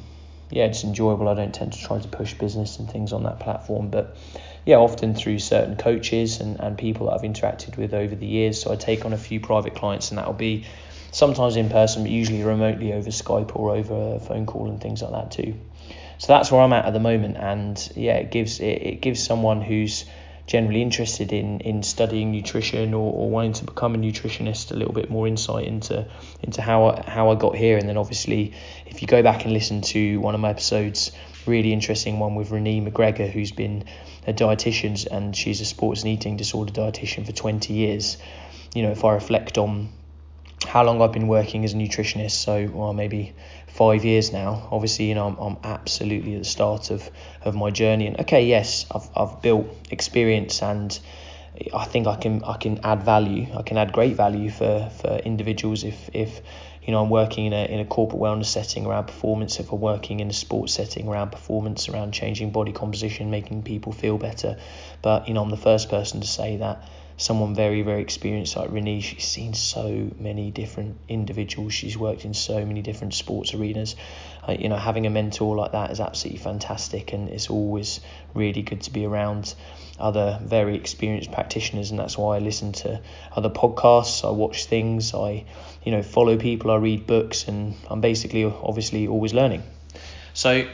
yeah, 0.51 0.65
it's 0.65 0.83
enjoyable. 0.83 1.27
I 1.27 1.35
don't 1.35 1.53
tend 1.53 1.73
to 1.73 1.79
try 1.79 1.99
to 1.99 2.07
push 2.07 2.33
business 2.33 2.79
and 2.79 2.89
things 2.89 3.13
on 3.13 3.23
that 3.23 3.39
platform, 3.39 3.89
but 3.89 4.17
yeah, 4.65 4.77
often 4.77 5.13
through 5.13 5.39
certain 5.39 5.75
coaches 5.75 6.39
and, 6.39 6.59
and 6.59 6.77
people 6.77 7.07
that 7.07 7.13
I've 7.13 7.21
interacted 7.21 7.77
with 7.77 7.93
over 7.93 8.15
the 8.15 8.25
years. 8.25 8.61
So 8.61 8.71
I 8.71 8.75
take 8.75 9.05
on 9.05 9.13
a 9.13 9.17
few 9.17 9.39
private 9.39 9.75
clients, 9.75 10.09
and 10.09 10.17
that'll 10.17 10.33
be 10.33 10.65
sometimes 11.11 11.55
in 11.55 11.69
person, 11.69 12.03
but 12.03 12.11
usually 12.11 12.43
remotely 12.43 12.93
over 12.93 13.09
Skype 13.09 13.55
or 13.55 13.75
over 13.75 14.15
a 14.15 14.19
phone 14.19 14.45
call 14.45 14.69
and 14.69 14.81
things 14.81 15.01
like 15.01 15.11
that 15.11 15.31
too. 15.31 15.55
So 16.17 16.27
that's 16.27 16.51
where 16.51 16.61
I'm 16.61 16.73
at 16.73 16.85
at 16.85 16.93
the 16.93 16.99
moment, 16.99 17.37
and 17.37 17.91
yeah, 17.95 18.15
it 18.15 18.31
gives 18.31 18.59
it, 18.59 18.65
it 18.65 19.01
gives 19.01 19.23
someone 19.23 19.61
who's 19.61 20.05
generally 20.49 20.81
interested 20.81 21.31
in 21.31 21.59
in 21.59 21.83
studying 21.83 22.31
nutrition 22.31 22.95
or, 22.95 23.13
or 23.13 23.29
wanting 23.29 23.53
to 23.53 23.63
become 23.63 23.93
a 23.93 23.97
nutritionist 23.99 24.71
a 24.71 24.75
little 24.75 24.95
bit 24.95 25.07
more 25.07 25.27
insight 25.27 25.67
into 25.67 26.03
into 26.41 26.59
how 26.59 26.87
I, 26.87 27.03
how 27.07 27.29
I 27.29 27.35
got 27.35 27.55
here. 27.55 27.77
And 27.77 27.87
then 27.87 27.97
obviously 27.97 28.53
if 28.87 29.03
you 29.03 29.07
go 29.07 29.21
back 29.21 29.45
and 29.45 29.53
listen 29.53 29.81
to 29.93 30.19
one 30.19 30.33
of 30.33 30.41
my 30.41 30.49
episodes 30.49 31.11
really 31.45 31.71
interesting 31.71 32.17
one 32.17 32.33
with 32.33 32.49
Renee 32.49 32.81
McGregor 32.81 33.29
who's 33.29 33.51
been 33.51 33.83
a 34.25 34.33
dietitian 34.33 35.05
and 35.05 35.35
she's 35.35 35.61
a 35.61 35.65
sports 35.65 36.01
and 36.01 36.09
eating 36.09 36.35
disorder 36.35 36.73
dietitian 36.73 37.27
for 37.27 37.31
20 37.31 37.71
years. 37.71 38.17
You 38.73 38.81
know 38.81 38.91
if 38.91 39.05
I 39.05 39.13
reflect 39.13 39.59
on 39.59 39.89
how 40.67 40.83
long 40.83 41.01
I've 41.01 41.11
been 41.13 41.27
working 41.27 41.63
as 41.65 41.73
a 41.73 41.77
nutritionist 41.77 42.31
so 42.31 42.69
well 42.73 42.93
maybe 42.93 43.33
five 43.67 44.03
years 44.03 44.33
now. 44.33 44.67
Obviously, 44.71 45.05
you 45.05 45.15
know, 45.15 45.27
I'm, 45.27 45.37
I'm 45.37 45.57
absolutely 45.63 46.35
at 46.35 46.39
the 46.39 46.49
start 46.49 46.91
of, 46.91 47.09
of 47.43 47.55
my 47.55 47.69
journey. 47.69 48.07
And 48.07 48.19
okay, 48.19 48.45
yes, 48.45 48.85
I've, 48.91 49.09
I've 49.15 49.41
built 49.41 49.67
experience 49.89 50.61
and 50.61 50.99
I 51.73 51.85
think 51.85 52.07
I 52.07 52.15
can 52.15 52.43
I 52.43 52.57
can 52.57 52.79
add 52.83 53.03
value. 53.03 53.47
I 53.55 53.63
can 53.63 53.77
add 53.77 53.91
great 53.91 54.15
value 54.15 54.49
for, 54.49 54.89
for 55.01 55.17
individuals 55.17 55.83
if, 55.83 56.09
if 56.13 56.41
you 56.83 56.91
know 56.91 57.03
I'm 57.03 57.09
working 57.09 57.45
in 57.47 57.53
a 57.53 57.65
in 57.65 57.79
a 57.79 57.85
corporate 57.85 58.21
wellness 58.21 58.45
setting 58.45 58.85
around 58.85 59.05
performance, 59.05 59.59
if 59.59 59.71
I'm 59.71 59.79
working 59.79 60.19
in 60.19 60.29
a 60.29 60.33
sports 60.33 60.73
setting 60.73 61.07
around 61.07 61.31
performance, 61.31 61.89
around 61.89 62.13
changing 62.13 62.51
body 62.51 62.71
composition, 62.71 63.29
making 63.29 63.63
people 63.63 63.91
feel 63.91 64.17
better. 64.17 64.57
But 65.01 65.27
you 65.27 65.33
know 65.33 65.41
I'm 65.41 65.49
the 65.49 65.57
first 65.57 65.89
person 65.89 66.21
to 66.21 66.27
say 66.27 66.57
that 66.57 66.87
someone 67.19 67.53
very, 67.53 67.81
very 67.81 68.01
experienced 68.01 68.55
like 68.55 68.71
Renee. 68.71 69.01
She's 69.01 69.25
seen 69.25 69.53
so 69.53 70.09
many 70.17 70.51
different 70.51 70.97
individuals. 71.09 71.73
She's 71.73 71.97
worked 71.97 72.23
in 72.23 72.33
so 72.33 72.65
many 72.65 72.81
different 72.81 73.13
sports 73.13 73.53
arenas. 73.53 73.97
Uh, 74.47 74.53
you 74.53 74.69
know, 74.69 74.77
having 74.77 75.05
a 75.05 75.09
mentor 75.09 75.55
like 75.57 75.73
that 75.73 75.91
is 75.91 75.99
absolutely 75.99 76.39
fantastic, 76.41 77.11
and 77.11 77.29
it's 77.29 77.49
always 77.49 77.99
really 78.33 78.61
good 78.61 78.81
to 78.83 78.91
be 78.91 79.05
around 79.05 79.53
other 79.99 80.39
very 80.41 80.75
experienced 80.75 81.31
practitioners, 81.33 81.91
and 81.91 81.99
that's 81.99 82.17
why 82.17 82.37
I 82.37 82.39
listen 82.39 82.71
to 82.71 83.01
other 83.35 83.49
podcasts. 83.49 84.25
I 84.25 84.31
watch 84.31 84.65
things. 84.65 85.13
I, 85.13 85.43
you 85.83 85.91
know, 85.91 86.01
follow 86.01 86.37
people. 86.37 86.71
I 86.71 86.77
read 86.77 87.05
books, 87.05 87.49
and 87.49 87.75
I'm 87.89 87.99
basically, 87.99 88.45
obviously, 88.45 89.07
always 89.07 89.33
learning. 89.33 89.63
So 90.33 90.69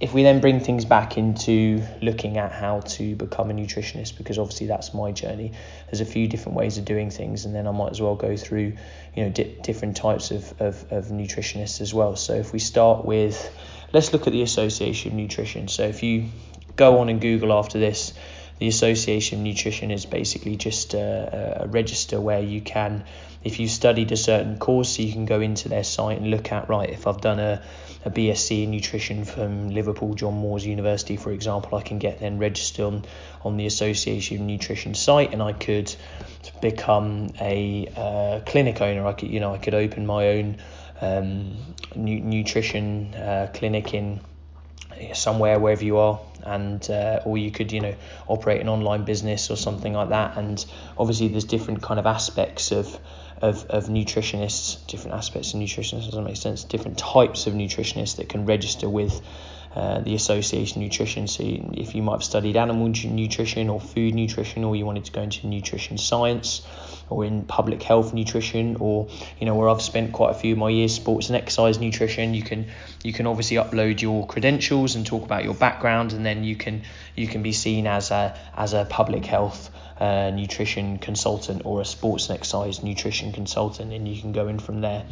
if 0.00 0.14
we 0.14 0.22
then 0.22 0.40
bring 0.40 0.60
things 0.60 0.84
back 0.84 1.18
into 1.18 1.82
looking 2.00 2.38
at 2.38 2.52
how 2.52 2.80
to 2.80 3.16
become 3.16 3.50
a 3.50 3.54
nutritionist, 3.54 4.16
because 4.16 4.38
obviously 4.38 4.68
that's 4.68 4.94
my 4.94 5.10
journey, 5.10 5.52
there's 5.86 6.00
a 6.00 6.04
few 6.04 6.28
different 6.28 6.56
ways 6.56 6.78
of 6.78 6.84
doing 6.84 7.10
things, 7.10 7.44
and 7.44 7.54
then 7.54 7.66
I 7.66 7.72
might 7.72 7.90
as 7.90 8.00
well 8.00 8.14
go 8.14 8.36
through, 8.36 8.74
you 9.16 9.24
know, 9.24 9.30
di- 9.30 9.56
different 9.62 9.96
types 9.96 10.30
of, 10.30 10.54
of, 10.60 10.92
of 10.92 11.06
nutritionists 11.06 11.80
as 11.80 11.92
well. 11.92 12.14
So 12.14 12.34
if 12.34 12.52
we 12.52 12.60
start 12.60 13.04
with, 13.04 13.52
let's 13.92 14.12
look 14.12 14.28
at 14.28 14.32
the 14.32 14.42
Association 14.42 15.12
of 15.12 15.16
Nutrition. 15.16 15.66
So 15.66 15.82
if 15.82 16.04
you 16.04 16.28
go 16.76 17.00
on 17.00 17.08
and 17.08 17.20
Google 17.20 17.52
after 17.52 17.80
this, 17.80 18.12
the 18.58 18.68
Association 18.68 19.38
of 19.38 19.44
Nutrition 19.44 19.90
is 19.90 20.06
basically 20.06 20.56
just 20.56 20.94
a, 20.94 21.62
a 21.62 21.66
register 21.68 22.20
where 22.20 22.40
you 22.40 22.60
can, 22.60 23.04
if 23.44 23.60
you 23.60 23.68
studied 23.68 24.10
a 24.10 24.16
certain 24.16 24.58
course, 24.58 24.98
you 24.98 25.12
can 25.12 25.26
go 25.26 25.40
into 25.40 25.68
their 25.68 25.84
site 25.84 26.18
and 26.18 26.30
look 26.30 26.50
at, 26.50 26.68
right, 26.68 26.90
if 26.90 27.06
I've 27.06 27.20
done 27.20 27.38
a, 27.38 27.62
a 28.04 28.10
BSc 28.10 28.64
in 28.64 28.72
nutrition 28.72 29.24
from 29.24 29.70
Liverpool 29.70 30.14
John 30.14 30.34
Moores 30.34 30.66
University, 30.66 31.16
for 31.16 31.30
example, 31.30 31.78
I 31.78 31.82
can 31.82 31.98
get 31.98 32.18
then 32.18 32.38
registered 32.38 32.84
on, 32.84 33.04
on 33.42 33.56
the 33.56 33.66
Association 33.66 34.38
of 34.38 34.42
Nutrition 34.42 34.94
site 34.94 35.32
and 35.32 35.42
I 35.42 35.52
could 35.52 35.94
become 36.60 37.30
a 37.40 37.88
uh, 37.96 38.40
clinic 38.44 38.80
owner. 38.80 39.06
I 39.06 39.12
could, 39.12 39.30
you 39.30 39.38
know, 39.38 39.54
I 39.54 39.58
could 39.58 39.74
open 39.74 40.04
my 40.04 40.28
own 40.28 40.56
um, 41.00 41.56
nu- 41.94 42.20
nutrition 42.20 43.14
uh, 43.14 43.50
clinic 43.54 43.94
in 43.94 44.20
somewhere 45.14 45.58
wherever 45.58 45.84
you 45.84 45.98
are 45.98 46.20
and 46.44 46.88
uh, 46.90 47.20
or 47.24 47.38
you 47.38 47.50
could 47.50 47.72
you 47.72 47.80
know 47.80 47.94
operate 48.26 48.60
an 48.60 48.68
online 48.68 49.04
business 49.04 49.50
or 49.50 49.56
something 49.56 49.92
like 49.92 50.10
that. 50.10 50.36
And 50.36 50.64
obviously 50.96 51.28
there's 51.28 51.44
different 51.44 51.82
kind 51.82 52.00
of 52.00 52.06
aspects 52.06 52.72
of 52.72 52.98
of, 53.40 53.64
of 53.66 53.86
nutritionists 53.86 54.84
different 54.88 55.16
aspects 55.16 55.54
of 55.54 55.60
nutritionists 55.60 56.06
doesn't 56.06 56.24
make 56.24 56.36
sense 56.36 56.64
different 56.64 56.98
types 56.98 57.46
of 57.46 57.54
nutritionists 57.54 58.16
that 58.16 58.28
can 58.28 58.46
register 58.46 58.88
with 58.88 59.20
uh, 59.74 60.00
the 60.00 60.14
association 60.14 60.82
nutrition. 60.82 61.28
So 61.28 61.42
if 61.44 61.94
you 61.94 62.02
might 62.02 62.12
have 62.12 62.24
studied 62.24 62.56
animal 62.56 62.88
nutrition 62.88 63.68
or 63.68 63.80
food 63.80 64.14
nutrition, 64.14 64.64
or 64.64 64.74
you 64.74 64.86
wanted 64.86 65.04
to 65.06 65.12
go 65.12 65.22
into 65.22 65.46
nutrition 65.46 65.98
science 65.98 66.66
or 67.10 67.24
in 67.24 67.44
public 67.44 67.82
health 67.82 68.12
nutrition, 68.12 68.76
or 68.80 69.08
you 69.38 69.46
know 69.46 69.54
where 69.54 69.68
I've 69.68 69.82
spent 69.82 70.12
quite 70.12 70.30
a 70.30 70.34
few 70.34 70.52
of 70.52 70.58
my 70.58 70.70
years, 70.70 70.94
sports 70.94 71.28
and 71.28 71.36
exercise 71.36 71.78
nutrition, 71.78 72.34
you 72.34 72.42
can 72.42 72.66
you 73.02 73.12
can 73.12 73.26
obviously 73.26 73.56
upload 73.56 74.00
your 74.00 74.26
credentials 74.26 74.94
and 74.94 75.06
talk 75.06 75.22
about 75.22 75.44
your 75.44 75.54
background, 75.54 76.12
and 76.12 76.24
then 76.24 76.44
you 76.44 76.56
can 76.56 76.82
you 77.14 77.26
can 77.26 77.42
be 77.42 77.52
seen 77.52 77.86
as 77.86 78.10
a 78.10 78.38
as 78.56 78.72
a 78.72 78.84
public 78.84 79.24
health 79.24 79.70
uh, 80.00 80.30
nutrition 80.30 80.98
consultant 80.98 81.62
or 81.64 81.80
a 81.80 81.84
sports 81.84 82.28
and 82.28 82.38
exercise 82.38 82.82
nutrition 82.82 83.32
consultant, 83.32 83.92
and 83.92 84.08
you 84.08 84.20
can 84.20 84.32
go 84.32 84.48
in 84.48 84.58
from 84.58 84.80
there. 84.80 85.04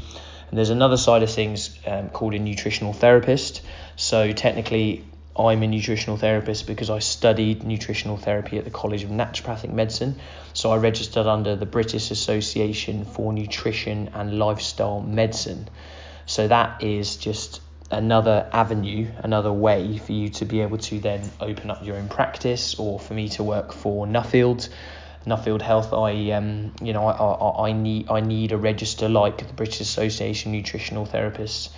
And 0.49 0.59
there's 0.59 0.71
another 0.71 0.97
side 0.97 1.23
of 1.23 1.31
things 1.31 1.77
um, 1.87 2.11
called 2.11 2.35
a 2.35 2.39
nutritional 2.39 2.93
therapist. 2.93 3.63
So 3.97 4.33
technically, 4.33 5.05
I'm 5.39 5.63
a 5.63 5.67
nutritional 5.67 6.17
therapist 6.17 6.67
because 6.67 6.89
I 6.89 7.01
studied 7.01 7.63
nutritional 7.63 8.17
therapy 8.17 8.57
at 8.57 8.65
the 8.65 8.71
College 8.71 9.05
of 9.05 9.11
Naturopathic 9.11 9.73
Medicine. 9.73 10.17
So 10.55 10.71
I 10.71 10.79
registered 10.79 11.27
under 11.27 11.57
the 11.57 11.67
British 11.67 12.11
Association 12.11 13.05
for 13.05 13.33
Nutrition 13.33 14.11
and 14.15 14.39
Lifestyle 14.39 15.01
Medicine. 15.01 15.69
So 16.25 16.49
that 16.49 16.83
is 16.83 17.17
just 17.17 17.61
another 17.91 18.49
avenue, 18.53 19.09
another 19.19 19.53
way 19.53 19.99
for 19.99 20.13
you 20.13 20.29
to 20.29 20.45
be 20.45 20.61
able 20.61 20.79
to 20.79 20.99
then 21.01 21.21
open 21.41 21.71
up 21.71 21.85
your 21.85 21.97
own 21.97 22.09
practice 22.09 22.75
or 22.77 22.99
for 22.99 23.15
me 23.15 23.29
to 23.31 23.43
work 23.43 23.73
for 23.73 24.07
Nuffield. 24.07 24.69
Nuffield 25.27 25.61
Health, 25.61 25.93
I 25.93 26.31
um, 26.31 26.73
you 26.81 26.93
know, 26.93 27.07
I, 27.07 27.13
I, 27.13 27.69
I 27.69 27.73
need 27.73 28.11
I 28.11 28.21
need 28.21 28.53
a 28.53 28.57
register 28.57 29.09
like 29.09 29.47
the 29.47 29.53
British 29.55 29.81
Association 29.81 30.53
Nutritional 30.53 31.07
Therapists, 31.07 31.71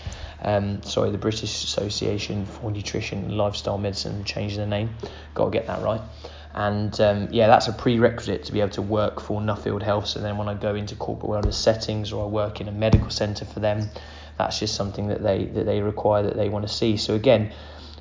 um, 0.43 0.83
sorry, 0.83 1.11
the 1.11 1.19
British 1.19 1.43
Association 1.43 2.45
for 2.45 2.71
Nutrition 2.71 3.25
and 3.25 3.37
Lifestyle 3.37 3.79
Medicine, 3.79 4.25
changing 4.25 4.61
the 4.61 4.67
name, 4.67 4.91
got 5.35 5.47
to 5.47 5.51
get 5.51 5.67
that 5.67 5.83
right. 5.83 6.01
And 6.55 6.99
um, 7.01 7.29
yeah, 7.31 7.47
that's 7.47 7.69
a 7.69 7.73
prerequisite 7.73 8.45
to 8.45 8.53
be 8.53 8.61
able 8.61 8.71
to 8.73 8.83
work 8.83 9.21
for 9.21 9.41
Nuffield 9.41 9.83
Health. 9.83 10.07
So 10.07 10.21
then 10.21 10.37
when 10.39 10.49
I 10.49 10.55
go 10.55 10.75
into 10.75 10.97
corporate 10.97 11.31
wellness 11.31 11.55
settings 11.55 12.13
or 12.13 12.25
I 12.25 12.29
work 12.29 12.61
in 12.61 12.69
a 12.69 12.73
medical 12.73 13.11
centre 13.11 13.45
for 13.45 13.61
them, 13.61 13.89
that's 14.37 14.59
just 14.59 14.75
something 14.75 15.09
that 15.09 15.23
they 15.23 15.47
that 15.47 15.67
they 15.67 15.81
require 15.81 16.23
that 16.23 16.37
they 16.37 16.49
want 16.49 16.67
to 16.67 16.73
see. 16.73 16.97
So 16.97 17.15
again, 17.15 17.53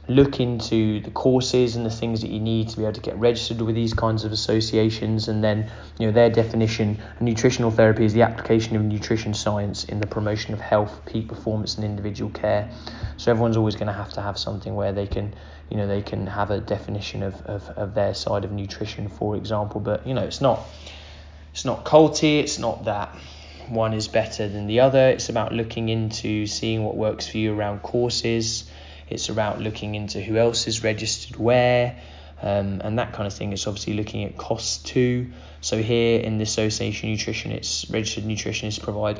look 0.07 0.39
into 0.39 1.01
the 1.01 1.11
courses 1.11 1.75
and 1.75 1.85
the 1.85 1.89
things 1.89 2.21
that 2.21 2.29
you 2.29 2.39
need 2.39 2.69
to 2.69 2.77
be 2.77 2.83
able 2.83 2.93
to 2.93 3.01
get 3.01 3.17
registered 3.17 3.61
with 3.61 3.75
these 3.75 3.93
kinds 3.93 4.23
of 4.23 4.31
associations 4.31 5.27
and 5.27 5.43
then 5.43 5.69
you 5.99 6.05
know 6.07 6.13
their 6.13 6.29
definition 6.29 6.97
nutritional 7.19 7.71
therapy 7.71 8.05
is 8.05 8.13
the 8.13 8.21
application 8.21 8.75
of 8.77 8.81
nutrition 8.83 9.33
science 9.33 9.83
in 9.85 9.99
the 9.99 10.07
promotion 10.07 10.53
of 10.53 10.61
health 10.61 11.01
peak 11.05 11.27
performance 11.27 11.75
and 11.75 11.83
individual 11.83 12.31
care 12.31 12.69
so 13.17 13.31
everyone's 13.31 13.57
always 13.57 13.75
going 13.75 13.87
to 13.87 13.93
have 13.93 14.11
to 14.11 14.21
have 14.21 14.37
something 14.37 14.75
where 14.75 14.93
they 14.93 15.07
can 15.07 15.33
you 15.69 15.75
know 15.75 15.87
they 15.87 16.01
can 16.01 16.25
have 16.25 16.51
a 16.51 16.59
definition 16.61 17.21
of, 17.21 17.41
of, 17.41 17.67
of 17.71 17.93
their 17.93 18.13
side 18.13 18.45
of 18.45 18.51
nutrition 18.51 19.09
for 19.09 19.35
example 19.35 19.81
but 19.81 20.07
you 20.07 20.13
know 20.13 20.23
it's 20.23 20.39
not 20.39 20.61
it's 21.51 21.65
not 21.65 21.83
culty 21.83 22.39
it's 22.39 22.57
not 22.57 22.85
that 22.85 23.13
one 23.69 23.93
is 23.93 24.07
better 24.07 24.47
than 24.47 24.67
the 24.67 24.79
other. 24.79 25.09
It's 25.09 25.27
about 25.27 25.51
looking 25.51 25.89
into 25.89 26.47
seeing 26.47 26.83
what 26.83 26.95
works 26.95 27.27
for 27.27 27.37
you 27.37 27.53
around 27.53 27.81
courses. 27.81 28.69
It's 29.09 29.29
about 29.29 29.59
looking 29.59 29.95
into 29.95 30.21
who 30.21 30.37
else 30.37 30.67
is 30.67 30.83
registered 30.83 31.37
where, 31.37 31.97
um, 32.41 32.81
and 32.83 32.99
that 32.99 33.13
kind 33.13 33.25
of 33.25 33.33
thing. 33.33 33.53
It's 33.53 33.65
obviously 33.65 33.93
looking 33.93 34.23
at 34.23 34.37
costs 34.37 34.77
too. 34.77 35.31
So 35.59 35.81
here 35.81 36.19
in 36.19 36.37
the 36.37 36.43
Association 36.43 37.09
Nutrition, 37.09 37.51
it's 37.51 37.89
registered 37.89 38.25
nutritionists 38.25 38.81
provide 38.81 39.19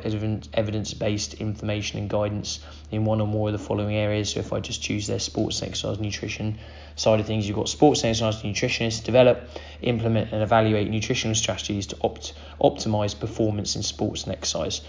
evidence 0.54 0.94
based 0.94 1.34
information 1.34 1.98
and 1.98 2.08
guidance 2.08 2.60
in 2.92 3.04
one 3.04 3.20
or 3.20 3.26
more 3.26 3.48
of 3.48 3.52
the 3.52 3.58
following 3.58 3.96
areas. 3.96 4.30
So 4.30 4.40
if 4.40 4.52
I 4.52 4.60
just 4.60 4.80
choose 4.80 5.08
their 5.08 5.18
sports 5.18 5.62
exercise 5.62 5.98
nutrition 5.98 6.58
side 6.94 7.18
of 7.18 7.26
things, 7.26 7.48
you've 7.48 7.56
got 7.56 7.68
sports 7.68 8.04
exercise 8.04 8.42
nutritionists 8.42 9.02
develop, 9.02 9.48
implement 9.82 10.32
and 10.32 10.42
evaluate 10.42 10.88
nutritional 10.88 11.34
strategies 11.34 11.88
to 11.88 11.96
opt, 12.02 12.34
optimize 12.60 13.18
performance 13.18 13.74
in 13.74 13.82
sports 13.82 14.24
and 14.24 14.32
exercise. 14.32 14.80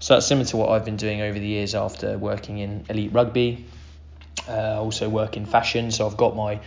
So 0.00 0.14
that's 0.14 0.26
similar 0.26 0.46
to 0.46 0.56
what 0.56 0.70
I've 0.70 0.84
been 0.84 0.96
doing 0.96 1.20
over 1.20 1.38
the 1.38 1.46
years 1.46 1.74
after 1.74 2.18
working 2.18 2.58
in 2.58 2.84
elite 2.88 3.12
rugby 3.12 3.64
uh, 4.48 4.80
also 4.80 5.08
work 5.08 5.36
in 5.36 5.46
fashion, 5.46 5.90
so 5.90 6.06
I've 6.06 6.16
got 6.16 6.36
my, 6.36 6.60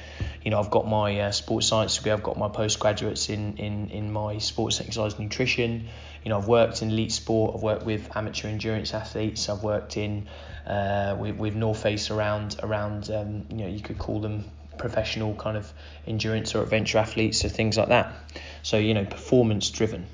you 0.43 0.51
know, 0.51 0.59
I've 0.59 0.71
got 0.71 0.87
my 0.87 1.19
uh, 1.19 1.31
sports 1.31 1.67
science 1.67 1.95
degree. 1.97 2.11
I've 2.11 2.23
got 2.23 2.37
my 2.37 2.49
postgraduates 2.49 3.29
in 3.29 3.57
in 3.57 3.89
in 3.89 4.11
my 4.11 4.37
sports 4.37 4.79
exercise 4.79 5.17
nutrition. 5.19 5.87
You 6.23 6.29
know, 6.29 6.37
I've 6.37 6.47
worked 6.47 6.81
in 6.81 6.89
elite 6.89 7.11
sport. 7.11 7.55
I've 7.55 7.63
worked 7.63 7.85
with 7.85 8.15
amateur 8.15 8.49
endurance 8.49 8.93
athletes. 8.93 9.49
I've 9.49 9.63
worked 9.63 9.97
in 9.97 10.27
uh, 10.67 11.15
with 11.19 11.37
with 11.37 11.55
North 11.55 11.81
Face 11.81 12.11
around 12.11 12.57
around 12.61 13.09
um, 13.11 13.45
you 13.49 13.57
know 13.57 13.67
you 13.67 13.81
could 13.81 13.97
call 13.97 14.19
them 14.19 14.45
professional 14.77 15.35
kind 15.35 15.57
of 15.57 15.71
endurance 16.07 16.55
or 16.55 16.63
adventure 16.63 16.97
athletes 16.97 17.45
or 17.45 17.49
things 17.49 17.77
like 17.77 17.89
that. 17.89 18.13
So 18.63 18.77
you 18.77 18.93
know, 18.93 19.05
performance 19.05 19.69
driven. 19.69 20.07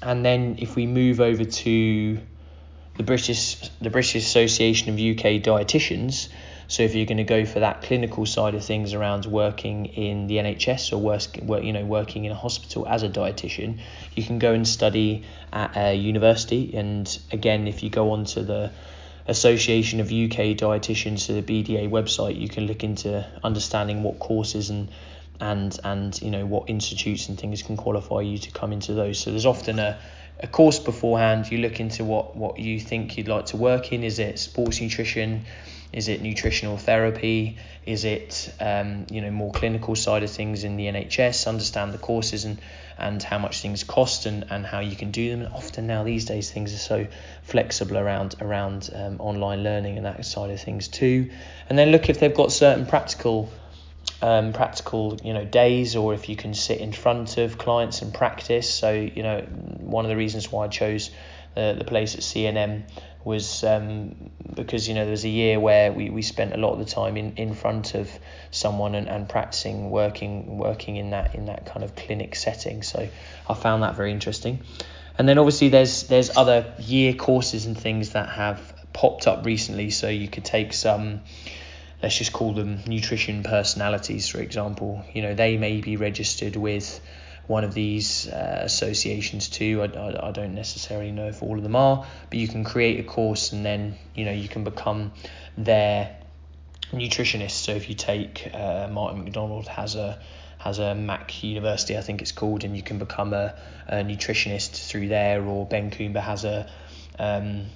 And 0.00 0.24
then 0.24 0.56
if 0.60 0.76
we 0.76 0.86
move 0.86 1.20
over 1.20 1.44
to 1.44 2.18
the 2.96 3.02
British 3.02 3.56
the 3.80 3.90
British 3.90 4.14
Association 4.16 4.90
of 4.90 4.94
UK 4.94 5.42
Dietitians, 5.42 6.28
so 6.68 6.82
if 6.82 6.94
you're 6.94 7.06
going 7.06 7.16
to 7.16 7.24
go 7.24 7.46
for 7.46 7.60
that 7.60 7.80
clinical 7.80 8.26
side 8.26 8.54
of 8.54 8.62
things 8.62 8.92
around 8.92 9.24
working 9.24 9.86
in 9.86 10.26
the 10.26 10.36
NHS 10.36 10.92
or 10.92 10.98
work, 10.98 11.64
you 11.64 11.72
know 11.72 11.84
working 11.86 12.26
in 12.26 12.32
a 12.32 12.34
hospital 12.34 12.86
as 12.86 13.02
a 13.02 13.08
dietitian, 13.08 13.80
you 14.14 14.22
can 14.22 14.38
go 14.38 14.52
and 14.52 14.68
study 14.68 15.24
at 15.50 15.74
a 15.76 15.94
university. 15.94 16.76
And 16.76 17.18
again, 17.32 17.66
if 17.66 17.82
you 17.82 17.88
go 17.88 18.12
onto 18.12 18.42
the 18.42 18.70
Association 19.26 20.00
of 20.00 20.08
UK 20.08 20.56
Dietitians, 20.56 21.20
so 21.20 21.32
the 21.32 21.42
BDA 21.42 21.88
website, 21.88 22.38
you 22.38 22.48
can 22.48 22.66
look 22.66 22.84
into 22.84 23.26
understanding 23.42 24.02
what 24.02 24.18
courses 24.18 24.68
and 24.68 24.90
and 25.40 25.78
and 25.84 26.20
you 26.20 26.30
know 26.30 26.44
what 26.44 26.68
institutes 26.68 27.28
and 27.28 27.38
things 27.38 27.62
can 27.62 27.76
qualify 27.78 28.20
you 28.20 28.36
to 28.38 28.50
come 28.50 28.72
into 28.74 28.92
those. 28.92 29.18
So 29.18 29.30
there's 29.30 29.46
often 29.46 29.78
a 29.78 29.98
a 30.40 30.46
course 30.46 30.78
beforehand. 30.78 31.50
You 31.50 31.58
look 31.58 31.80
into 31.80 32.04
what 32.04 32.36
what 32.36 32.58
you 32.58 32.78
think 32.78 33.16
you'd 33.16 33.28
like 33.28 33.46
to 33.46 33.56
work 33.56 33.90
in. 33.90 34.04
Is 34.04 34.18
it 34.18 34.38
sports 34.38 34.82
nutrition? 34.82 35.46
Is 35.92 36.08
it 36.08 36.20
nutritional 36.20 36.76
therapy? 36.76 37.56
Is 37.86 38.04
it 38.04 38.52
um, 38.60 39.06
you 39.10 39.22
know 39.22 39.30
more 39.30 39.52
clinical 39.52 39.96
side 39.96 40.22
of 40.22 40.30
things 40.30 40.64
in 40.64 40.76
the 40.76 40.86
NHS? 40.86 41.46
Understand 41.46 41.94
the 41.94 41.98
courses 41.98 42.44
and 42.44 42.60
and 42.98 43.22
how 43.22 43.38
much 43.38 43.60
things 43.60 43.84
cost 43.84 44.26
and, 44.26 44.44
and 44.50 44.66
how 44.66 44.80
you 44.80 44.96
can 44.96 45.12
do 45.12 45.30
them. 45.30 45.42
And 45.42 45.54
often 45.54 45.86
now 45.86 46.04
these 46.04 46.24
days 46.24 46.50
things 46.50 46.74
are 46.74 46.78
so 46.78 47.06
flexible 47.42 47.96
around 47.96 48.34
around 48.40 48.90
um, 48.94 49.20
online 49.20 49.62
learning 49.62 49.96
and 49.96 50.04
that 50.04 50.24
side 50.26 50.50
of 50.50 50.60
things 50.60 50.88
too. 50.88 51.30
And 51.68 51.78
then 51.78 51.90
look 51.90 52.10
if 52.10 52.20
they've 52.20 52.34
got 52.34 52.52
certain 52.52 52.84
practical 52.84 53.50
um, 54.20 54.52
practical 54.52 55.18
you 55.22 55.32
know 55.32 55.44
days 55.44 55.96
or 55.96 56.12
if 56.12 56.28
you 56.28 56.36
can 56.36 56.52
sit 56.52 56.80
in 56.80 56.92
front 56.92 57.38
of 57.38 57.56
clients 57.56 58.02
and 58.02 58.12
practice. 58.12 58.68
So 58.68 58.92
you 58.92 59.22
know 59.22 59.40
one 59.40 60.04
of 60.04 60.10
the 60.10 60.16
reasons 60.16 60.52
why 60.52 60.64
I 60.64 60.68
chose 60.68 61.10
the, 61.54 61.76
the 61.78 61.84
place 61.84 62.14
at 62.14 62.20
CNM 62.20 62.84
was 63.24 63.62
um, 63.64 64.30
because 64.54 64.88
you 64.88 64.94
know 64.94 65.02
there 65.02 65.10
was 65.10 65.24
a 65.24 65.28
year 65.28 65.60
where 65.60 65.92
we, 65.92 66.08
we 66.08 66.22
spent 66.22 66.54
a 66.54 66.56
lot 66.56 66.72
of 66.72 66.78
the 66.78 66.84
time 66.84 67.16
in, 67.16 67.34
in 67.36 67.54
front 67.54 67.94
of 67.94 68.10
someone 68.50 68.94
and, 68.94 69.08
and 69.08 69.28
practicing 69.28 69.90
working 69.90 70.56
working 70.58 70.96
in 70.96 71.10
that 71.10 71.34
in 71.34 71.46
that 71.46 71.66
kind 71.66 71.84
of 71.84 71.94
clinic 71.94 72.34
setting. 72.34 72.82
So 72.82 73.08
I 73.48 73.54
found 73.54 73.82
that 73.82 73.96
very 73.96 74.12
interesting. 74.12 74.60
And 75.18 75.28
then 75.28 75.38
obviously 75.38 75.68
there's 75.68 76.04
there's 76.04 76.36
other 76.36 76.74
year 76.78 77.12
courses 77.12 77.66
and 77.66 77.76
things 77.78 78.10
that 78.10 78.28
have 78.30 78.74
popped 78.92 79.26
up 79.26 79.44
recently. 79.44 79.90
So 79.90 80.08
you 80.08 80.28
could 80.28 80.44
take 80.44 80.72
some 80.72 81.20
let's 82.02 82.16
just 82.16 82.32
call 82.32 82.54
them 82.54 82.80
nutrition 82.86 83.42
personalities 83.42 84.28
for 84.28 84.40
example. 84.40 85.04
You 85.12 85.22
know 85.22 85.34
they 85.34 85.58
may 85.58 85.80
be 85.80 85.96
registered 85.96 86.56
with 86.56 87.00
one 87.48 87.64
of 87.64 87.74
these 87.74 88.28
uh, 88.28 88.60
associations 88.62 89.48
too. 89.48 89.82
I, 89.82 89.86
I, 89.86 90.28
I, 90.28 90.30
don't 90.32 90.54
necessarily 90.54 91.10
know 91.10 91.28
if 91.28 91.42
all 91.42 91.56
of 91.56 91.62
them 91.62 91.74
are, 91.74 92.06
but 92.30 92.38
you 92.38 92.46
can 92.46 92.62
create 92.62 93.00
a 93.00 93.02
course 93.02 93.52
and 93.52 93.64
then 93.64 93.96
you 94.14 94.26
know 94.26 94.32
you 94.32 94.48
can 94.48 94.64
become 94.64 95.12
their 95.56 96.16
nutritionist. 96.92 97.52
So 97.52 97.72
if 97.72 97.88
you 97.88 97.94
take 97.94 98.50
uh, 98.54 98.88
Martin 98.92 99.24
MacDonald 99.24 99.66
has 99.66 99.96
a 99.96 100.20
has 100.58 100.78
a 100.78 100.94
Mac 100.94 101.42
University, 101.42 101.96
I 101.96 102.02
think 102.02 102.20
it's 102.20 102.32
called, 102.32 102.64
and 102.64 102.76
you 102.76 102.82
can 102.82 102.98
become 102.98 103.32
a, 103.32 103.54
a 103.86 103.96
nutritionist 103.96 104.88
through 104.88 105.08
there. 105.08 105.42
Or 105.42 105.66
Ben 105.66 105.90
Coomber 105.90 106.20
has 106.20 106.44
a 106.44 106.68
um, 107.18 107.66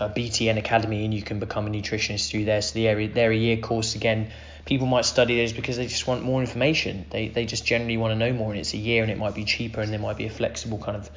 a 0.00 0.08
BTN 0.08 0.58
Academy, 0.58 1.04
and 1.04 1.14
you 1.14 1.22
can 1.22 1.38
become 1.38 1.68
a 1.68 1.70
nutritionist 1.70 2.30
through 2.30 2.46
there. 2.46 2.62
So 2.62 2.74
the 2.74 2.88
area, 2.88 3.08
they're 3.08 3.30
a 3.30 3.36
year 3.36 3.58
course 3.58 3.94
again 3.94 4.32
people 4.64 4.86
might 4.86 5.04
study 5.04 5.36
those 5.38 5.52
because 5.52 5.76
they 5.76 5.86
just 5.86 6.06
want 6.06 6.22
more 6.22 6.40
information. 6.40 7.06
They 7.10 7.28
they 7.28 7.46
just 7.46 7.64
generally 7.64 7.96
want 7.96 8.12
to 8.12 8.18
know 8.18 8.32
more, 8.32 8.50
and 8.50 8.60
it's 8.60 8.74
a 8.74 8.78
year, 8.78 9.02
and 9.02 9.10
it 9.10 9.18
might 9.18 9.34
be 9.34 9.44
cheaper, 9.44 9.80
and 9.80 9.92
there 9.92 10.00
might 10.00 10.16
be 10.16 10.26
a 10.26 10.30
flexible 10.30 10.78
kind 10.78 10.96
of 10.96 11.10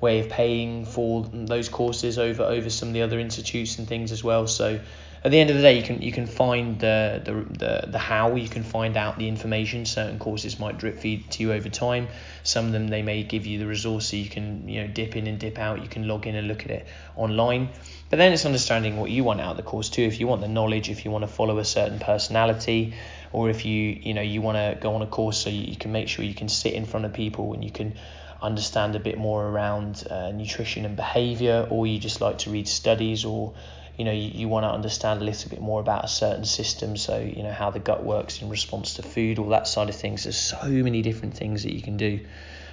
way 0.00 0.20
of 0.20 0.28
paying 0.28 0.86
for 0.86 1.28
those 1.32 1.68
courses 1.68 2.18
over 2.18 2.42
over 2.42 2.70
some 2.70 2.88
of 2.88 2.94
the 2.94 3.02
other 3.02 3.18
institutes 3.18 3.78
and 3.78 3.86
things 3.86 4.12
as 4.12 4.24
well. 4.24 4.46
So 4.46 4.80
at 5.22 5.30
the 5.30 5.38
end 5.38 5.50
of 5.50 5.56
the 5.56 5.62
day, 5.62 5.76
you 5.76 5.82
can 5.82 6.00
you 6.00 6.12
can 6.12 6.26
find 6.26 6.80
the, 6.80 7.20
the 7.22 7.32
the 7.58 7.86
the 7.88 7.98
how. 7.98 8.36
You 8.36 8.48
can 8.48 8.62
find 8.62 8.96
out 8.96 9.18
the 9.18 9.28
information. 9.28 9.84
Certain 9.84 10.18
courses 10.18 10.58
might 10.58 10.78
drip 10.78 10.98
feed 10.98 11.30
to 11.32 11.42
you 11.42 11.52
over 11.52 11.68
time. 11.68 12.08
Some 12.42 12.66
of 12.66 12.72
them 12.72 12.88
they 12.88 13.02
may 13.02 13.22
give 13.22 13.44
you 13.44 13.58
the 13.58 13.66
resource 13.66 14.08
so 14.08 14.16
you 14.16 14.30
can 14.30 14.66
you 14.66 14.80
know 14.80 14.86
dip 14.86 15.16
in 15.16 15.26
and 15.26 15.38
dip 15.38 15.58
out. 15.58 15.82
You 15.82 15.88
can 15.88 16.08
log 16.08 16.26
in 16.26 16.36
and 16.36 16.48
look 16.48 16.64
at 16.64 16.70
it 16.70 16.86
online. 17.16 17.68
But 18.08 18.16
then 18.16 18.32
it's 18.32 18.46
understanding 18.46 18.96
what 18.96 19.10
you 19.10 19.22
want 19.22 19.42
out 19.42 19.50
of 19.50 19.56
the 19.58 19.62
course 19.62 19.90
too. 19.90 20.02
If 20.02 20.20
you 20.20 20.26
want 20.26 20.40
the 20.40 20.48
knowledge, 20.48 20.88
if 20.88 21.04
you 21.04 21.10
want 21.10 21.22
to 21.24 21.28
follow 21.28 21.58
a 21.58 21.66
certain 21.66 21.98
personality, 21.98 22.94
or 23.30 23.50
if 23.50 23.66
you 23.66 24.00
you 24.02 24.14
know 24.14 24.22
you 24.22 24.40
want 24.40 24.56
to 24.56 24.80
go 24.80 24.94
on 24.94 25.02
a 25.02 25.06
course 25.06 25.36
so 25.36 25.50
you, 25.50 25.76
can 25.76 25.92
make 25.92 26.08
sure 26.08 26.24
you 26.24 26.34
can 26.34 26.48
sit 26.48 26.72
in 26.72 26.86
front 26.86 27.04
of 27.04 27.12
people 27.12 27.52
and 27.52 27.62
you 27.62 27.70
can 27.70 27.94
understand 28.40 28.96
a 28.96 29.00
bit 29.00 29.18
more 29.18 29.46
around 29.46 30.02
uh, 30.08 30.30
nutrition 30.32 30.86
and 30.86 30.96
behavior, 30.96 31.66
or 31.68 31.86
you 31.86 31.98
just 31.98 32.22
like 32.22 32.38
to 32.38 32.50
read 32.50 32.66
studies 32.66 33.26
or 33.26 33.52
you 34.00 34.06
know 34.06 34.12
you, 34.12 34.30
you 34.32 34.48
want 34.48 34.64
to 34.64 34.70
understand 34.70 35.20
a 35.20 35.24
little 35.24 35.50
bit 35.50 35.60
more 35.60 35.78
about 35.78 36.06
a 36.06 36.08
certain 36.08 36.46
system 36.46 36.96
so 36.96 37.18
you 37.18 37.42
know 37.42 37.52
how 37.52 37.68
the 37.68 37.78
gut 37.78 38.02
works 38.02 38.40
in 38.40 38.48
response 38.48 38.94
to 38.94 39.02
food 39.02 39.38
all 39.38 39.50
that 39.50 39.68
side 39.68 39.90
of 39.90 39.94
things. 39.94 40.24
There's 40.24 40.38
so 40.38 40.66
many 40.68 41.02
different 41.02 41.34
things 41.34 41.64
that 41.64 41.74
you 41.74 41.82
can 41.82 41.98
do 41.98 42.20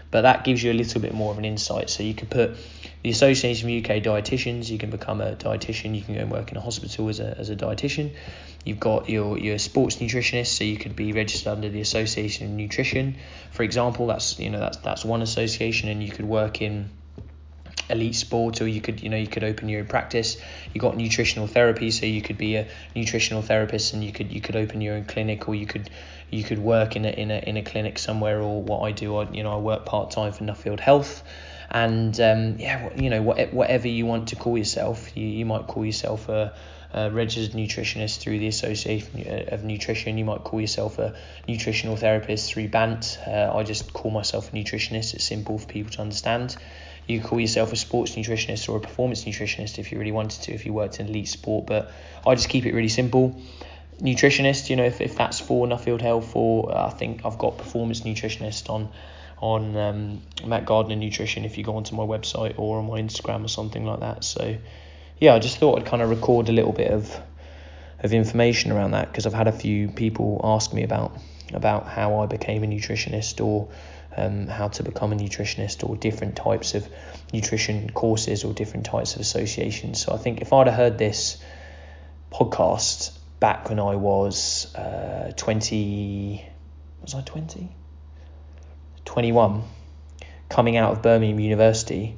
but 0.09 0.21
that 0.21 0.45
gives 0.45 0.63
you 0.63 0.71
a 0.71 0.77
little 0.81 1.01
bit 1.01 1.13
more 1.13 1.33
of 1.33 1.37
an 1.37 1.43
insight. 1.43 1.89
So 1.89 2.01
you 2.01 2.13
could 2.13 2.29
put 2.29 2.55
the 3.03 3.09
association 3.09 3.69
of 3.69 3.83
uk 3.83 3.91
dietitians 4.03 4.69
you 4.69 4.77
can 4.77 4.89
become 4.89 5.19
a 5.19 5.35
dietitian 5.35 5.97
you 5.97 6.01
can 6.01 6.15
go 6.15 6.21
and 6.21 6.31
work 6.31 6.49
in 6.49 6.55
a 6.55 6.61
hospital 6.61 7.09
as 7.09 7.19
a, 7.19 7.37
as 7.37 7.49
a 7.49 7.57
dietitian. 7.57 8.13
You've 8.63 8.79
got 8.79 9.09
your 9.09 9.37
your 9.37 9.57
sports 9.57 9.97
nutritionist 9.97 10.57
so 10.57 10.63
you 10.63 10.77
could 10.77 10.95
be 10.95 11.11
registered 11.11 11.51
under 11.51 11.67
the 11.67 11.81
association 11.81 12.47
of 12.47 12.53
nutrition 12.53 13.17
for 13.51 13.63
example. 13.63 14.07
That's 14.07 14.39
you 14.39 14.49
know 14.49 14.61
that's 14.61 14.77
that's 14.77 15.03
one 15.03 15.21
association 15.21 15.89
and 15.89 16.01
you 16.01 16.09
could 16.09 16.29
work 16.39 16.61
in 16.61 16.89
elite 17.89 18.15
sport 18.15 18.61
or 18.61 18.67
you 18.67 18.81
could 18.81 19.01
you 19.01 19.09
know 19.09 19.17
you 19.17 19.27
could 19.27 19.43
open 19.43 19.69
your 19.69 19.81
own 19.81 19.87
practice. 19.87 20.37
You 20.73 20.81
got 20.81 20.97
nutritional 20.97 21.47
therapy 21.47 21.91
so 21.91 22.05
you 22.05 22.21
could 22.21 22.37
be 22.37 22.55
a 22.55 22.67
nutritional 22.95 23.41
therapist 23.41 23.93
and 23.93 24.03
you 24.03 24.11
could 24.11 24.31
you 24.31 24.41
could 24.41 24.55
open 24.55 24.81
your 24.81 24.95
own 24.95 25.05
clinic 25.05 25.47
or 25.47 25.55
you 25.55 25.65
could 25.65 25.89
you 26.29 26.43
could 26.43 26.59
work 26.59 26.95
in 26.95 27.05
a 27.05 27.09
in 27.09 27.31
a, 27.31 27.37
in 27.39 27.57
a 27.57 27.63
clinic 27.63 27.97
somewhere 27.97 28.41
or 28.41 28.61
what 28.61 28.81
I 28.81 28.91
do 28.91 29.15
I 29.17 29.31
you 29.31 29.43
know 29.43 29.53
I 29.53 29.57
work 29.57 29.85
part-time 29.85 30.31
for 30.31 30.43
Nuffield 30.43 30.79
Health. 30.79 31.23
And 31.69 32.19
um, 32.21 32.55
yeah 32.59 32.89
you 32.95 33.09
know 33.09 33.21
what, 33.21 33.53
whatever 33.53 33.87
you 33.87 34.05
want 34.05 34.29
to 34.29 34.35
call 34.35 34.57
yourself 34.57 35.15
you, 35.17 35.25
you 35.25 35.45
might 35.45 35.67
call 35.67 35.85
yourself 35.85 36.29
a 36.29 36.53
uh, 36.93 37.09
registered 37.11 37.55
nutritionist 37.55 38.19
through 38.19 38.39
the 38.39 38.47
Association 38.47 39.47
of 39.49 39.63
Nutrition. 39.63 40.17
You 40.17 40.25
might 40.25 40.43
call 40.43 40.61
yourself 40.61 40.99
a 40.99 41.15
nutritional 41.47 41.95
therapist 41.95 42.53
through 42.53 42.69
BANT. 42.69 43.19
Uh, 43.25 43.51
I 43.53 43.63
just 43.63 43.93
call 43.93 44.11
myself 44.11 44.53
a 44.53 44.55
nutritionist. 44.55 45.13
It's 45.13 45.25
simple 45.25 45.57
for 45.57 45.67
people 45.67 45.91
to 45.93 46.01
understand. 46.01 46.55
You 47.07 47.19
could 47.19 47.29
call 47.29 47.39
yourself 47.39 47.71
a 47.71 47.75
sports 47.75 48.15
nutritionist 48.15 48.67
or 48.67 48.77
a 48.77 48.81
performance 48.81 49.23
nutritionist 49.23 49.79
if 49.79 49.91
you 49.91 49.97
really 49.97 50.11
wanted 50.11 50.43
to, 50.43 50.53
if 50.53 50.65
you 50.65 50.73
worked 50.73 50.99
in 50.99 51.07
elite 51.07 51.29
sport. 51.29 51.65
But 51.65 51.91
I 52.25 52.35
just 52.35 52.49
keep 52.49 52.65
it 52.65 52.73
really 52.73 52.89
simple. 52.89 53.41
Nutritionist, 54.01 54.69
you 54.69 54.75
know, 54.75 54.83
if, 54.83 55.01
if 55.01 55.15
that's 55.15 55.39
for 55.39 55.65
Nuffield 55.65 56.01
Health, 56.01 56.35
or 56.35 56.71
uh, 56.71 56.87
I 56.87 56.89
think 56.91 57.25
I've 57.25 57.37
got 57.37 57.57
performance 57.57 58.01
nutritionist 58.01 58.69
on 58.69 58.89
on 59.39 59.77
um, 59.77 60.21
Matt 60.45 60.65
Gardner 60.65 60.95
Nutrition 60.95 61.45
if 61.45 61.57
you 61.57 61.63
go 61.63 61.75
onto 61.75 61.95
my 61.95 62.03
website 62.03 62.57
or 62.57 62.79
on 62.79 62.87
my 62.87 62.99
Instagram 62.99 63.45
or 63.45 63.47
something 63.47 63.85
like 63.85 63.99
that. 63.99 64.23
So, 64.23 64.57
yeah, 65.19 65.33
I 65.33 65.39
just 65.39 65.57
thought 65.57 65.79
I'd 65.79 65.85
kind 65.85 66.01
of 66.01 66.09
record 66.09 66.49
a 66.49 66.51
little 66.51 66.73
bit 66.73 66.91
of 66.91 67.19
of 67.99 68.13
information 68.13 68.71
around 68.71 68.91
that 68.91 69.11
because 69.11 69.25
I've 69.25 69.33
had 69.33 69.47
a 69.47 69.51
few 69.51 69.87
people 69.87 70.39
ask 70.43 70.71
me 70.71 70.83
about 70.83 71.17
about 71.53 71.87
how 71.87 72.19
I 72.19 72.25
became 72.27 72.63
a 72.63 72.67
nutritionist 72.67 73.43
or 73.43 73.69
um, 74.15 74.47
how 74.47 74.67
to 74.69 74.83
become 74.83 75.13
a 75.13 75.15
nutritionist 75.15 75.87
or 75.87 75.95
different 75.95 76.35
types 76.35 76.73
of 76.73 76.87
nutrition 77.33 77.89
courses 77.91 78.43
or 78.43 78.53
different 78.53 78.85
types 78.85 79.15
of 79.15 79.21
associations. 79.21 80.03
So 80.03 80.13
I 80.13 80.17
think 80.17 80.41
if 80.41 80.53
I'd 80.53 80.67
have 80.67 80.75
heard 80.75 80.97
this 80.97 81.37
podcast 82.31 83.17
back 83.39 83.69
when 83.69 83.79
I 83.79 83.95
was 83.95 84.73
uh, 84.75 85.31
20, 85.35 86.45
was 87.01 87.13
I 87.15 87.21
20? 87.21 87.69
21, 89.05 89.63
coming 90.49 90.77
out 90.77 90.91
of 90.91 91.01
Birmingham 91.01 91.39
University, 91.39 92.17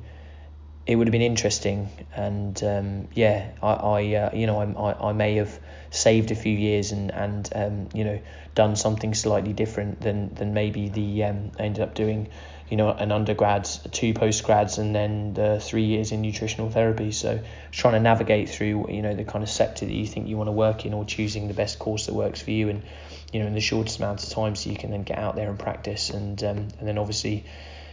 it 0.89 0.96
would 0.96 1.05
have 1.05 1.12
been 1.12 1.22
interesting. 1.22 1.88
And 2.15 2.62
um, 2.63 3.08
yeah, 3.13 3.51
I, 3.62 3.74
I 3.74 4.15
uh, 4.15 4.36
you 4.36 4.48
know, 4.48 4.60
I, 4.60 5.10
I 5.10 5.13
may 5.13 5.36
have 5.36 5.60
saved 5.91 6.31
a 6.31 6.36
few 6.36 6.58
years 6.58 6.91
and 6.91 7.12
and 7.12 7.48
um, 7.53 7.89
you 7.93 8.03
know 8.03 8.19
done 8.55 8.75
something 8.75 9.13
slightly 9.13 9.53
different 9.53 10.01
than 10.01 10.34
than 10.34 10.55
maybe 10.55 10.89
the 10.89 11.25
um, 11.25 11.51
I 11.60 11.63
ended 11.63 11.84
up 11.84 11.93
doing 11.93 12.29
you 12.72 12.77
know 12.77 12.89
an 12.89 13.12
undergrad 13.12 13.65
two 13.91 14.15
postgrads 14.15 14.79
and 14.79 14.96
then 14.96 15.36
the 15.36 15.60
three 15.60 15.86
years 15.86 16.12
in 16.12 16.22
nutritional 16.22 16.72
therapy 16.72 17.12
so 17.12 17.39
trying 17.72 17.94
to 17.94 18.00
navigate 18.00 18.50
through 18.50 18.87
you 18.90 19.01
know 19.01 19.16
the 19.16 19.24
kind 19.24 19.44
of 19.44 19.50
sector 19.50 19.85
that 19.85 19.94
you 19.94 20.05
think 20.05 20.27
you 20.27 20.37
want 20.37 20.48
to 20.48 20.51
work 20.51 20.85
in 20.85 20.94
or 20.94 21.05
choosing 21.05 21.48
the 21.48 21.53
best 21.53 21.79
course 21.79 22.07
that 22.07 22.14
works 22.14 22.42
for 22.42 22.51
you 22.51 22.70
and 22.70 22.83
you 23.31 23.40
know 23.40 23.48
in 23.48 23.53
the 23.53 23.61
shortest 23.61 23.98
amount 23.98 24.24
of 24.24 24.29
time 24.29 24.55
so 24.55 24.70
you 24.70 24.77
can 24.77 24.92
then 24.92 25.03
get 25.03 25.18
out 25.18 25.35
there 25.35 25.50
and 25.50 25.57
practice 25.57 26.09
and 26.11 26.44
um, 26.44 26.57
and 26.57 26.87
then 26.87 26.98
obviously 26.98 27.44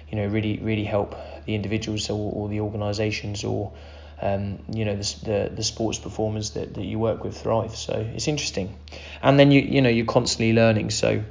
you 0.09 0.17
know 0.17 0.27
really 0.27 0.59
really 0.59 0.85
help 0.85 1.15
the 1.47 1.55
individuals 1.55 2.09
or, 2.11 2.33
or 2.33 2.49
the 2.49 2.61
organizations 2.61 3.45
or 3.45 3.73
um, 4.21 4.59
you 4.73 4.85
know 4.85 4.97
the, 4.97 5.25
the 5.25 5.51
the 5.57 5.63
sports 5.63 5.99
performers 5.99 6.51
that, 6.51 6.75
that 6.75 6.85
you 6.85 6.99
work 6.99 7.23
with 7.23 7.37
thrive. 7.37 7.77
So 7.77 7.93
it's 8.15 8.29
interesting, 8.29 8.75
and 9.23 9.39
then 9.39 9.51
you 9.51 9.61
you 9.61 9.83
know 9.83 9.91
you're 9.91 10.07
constantly 10.07 10.53
learning. 10.53 10.91
So 10.91 11.23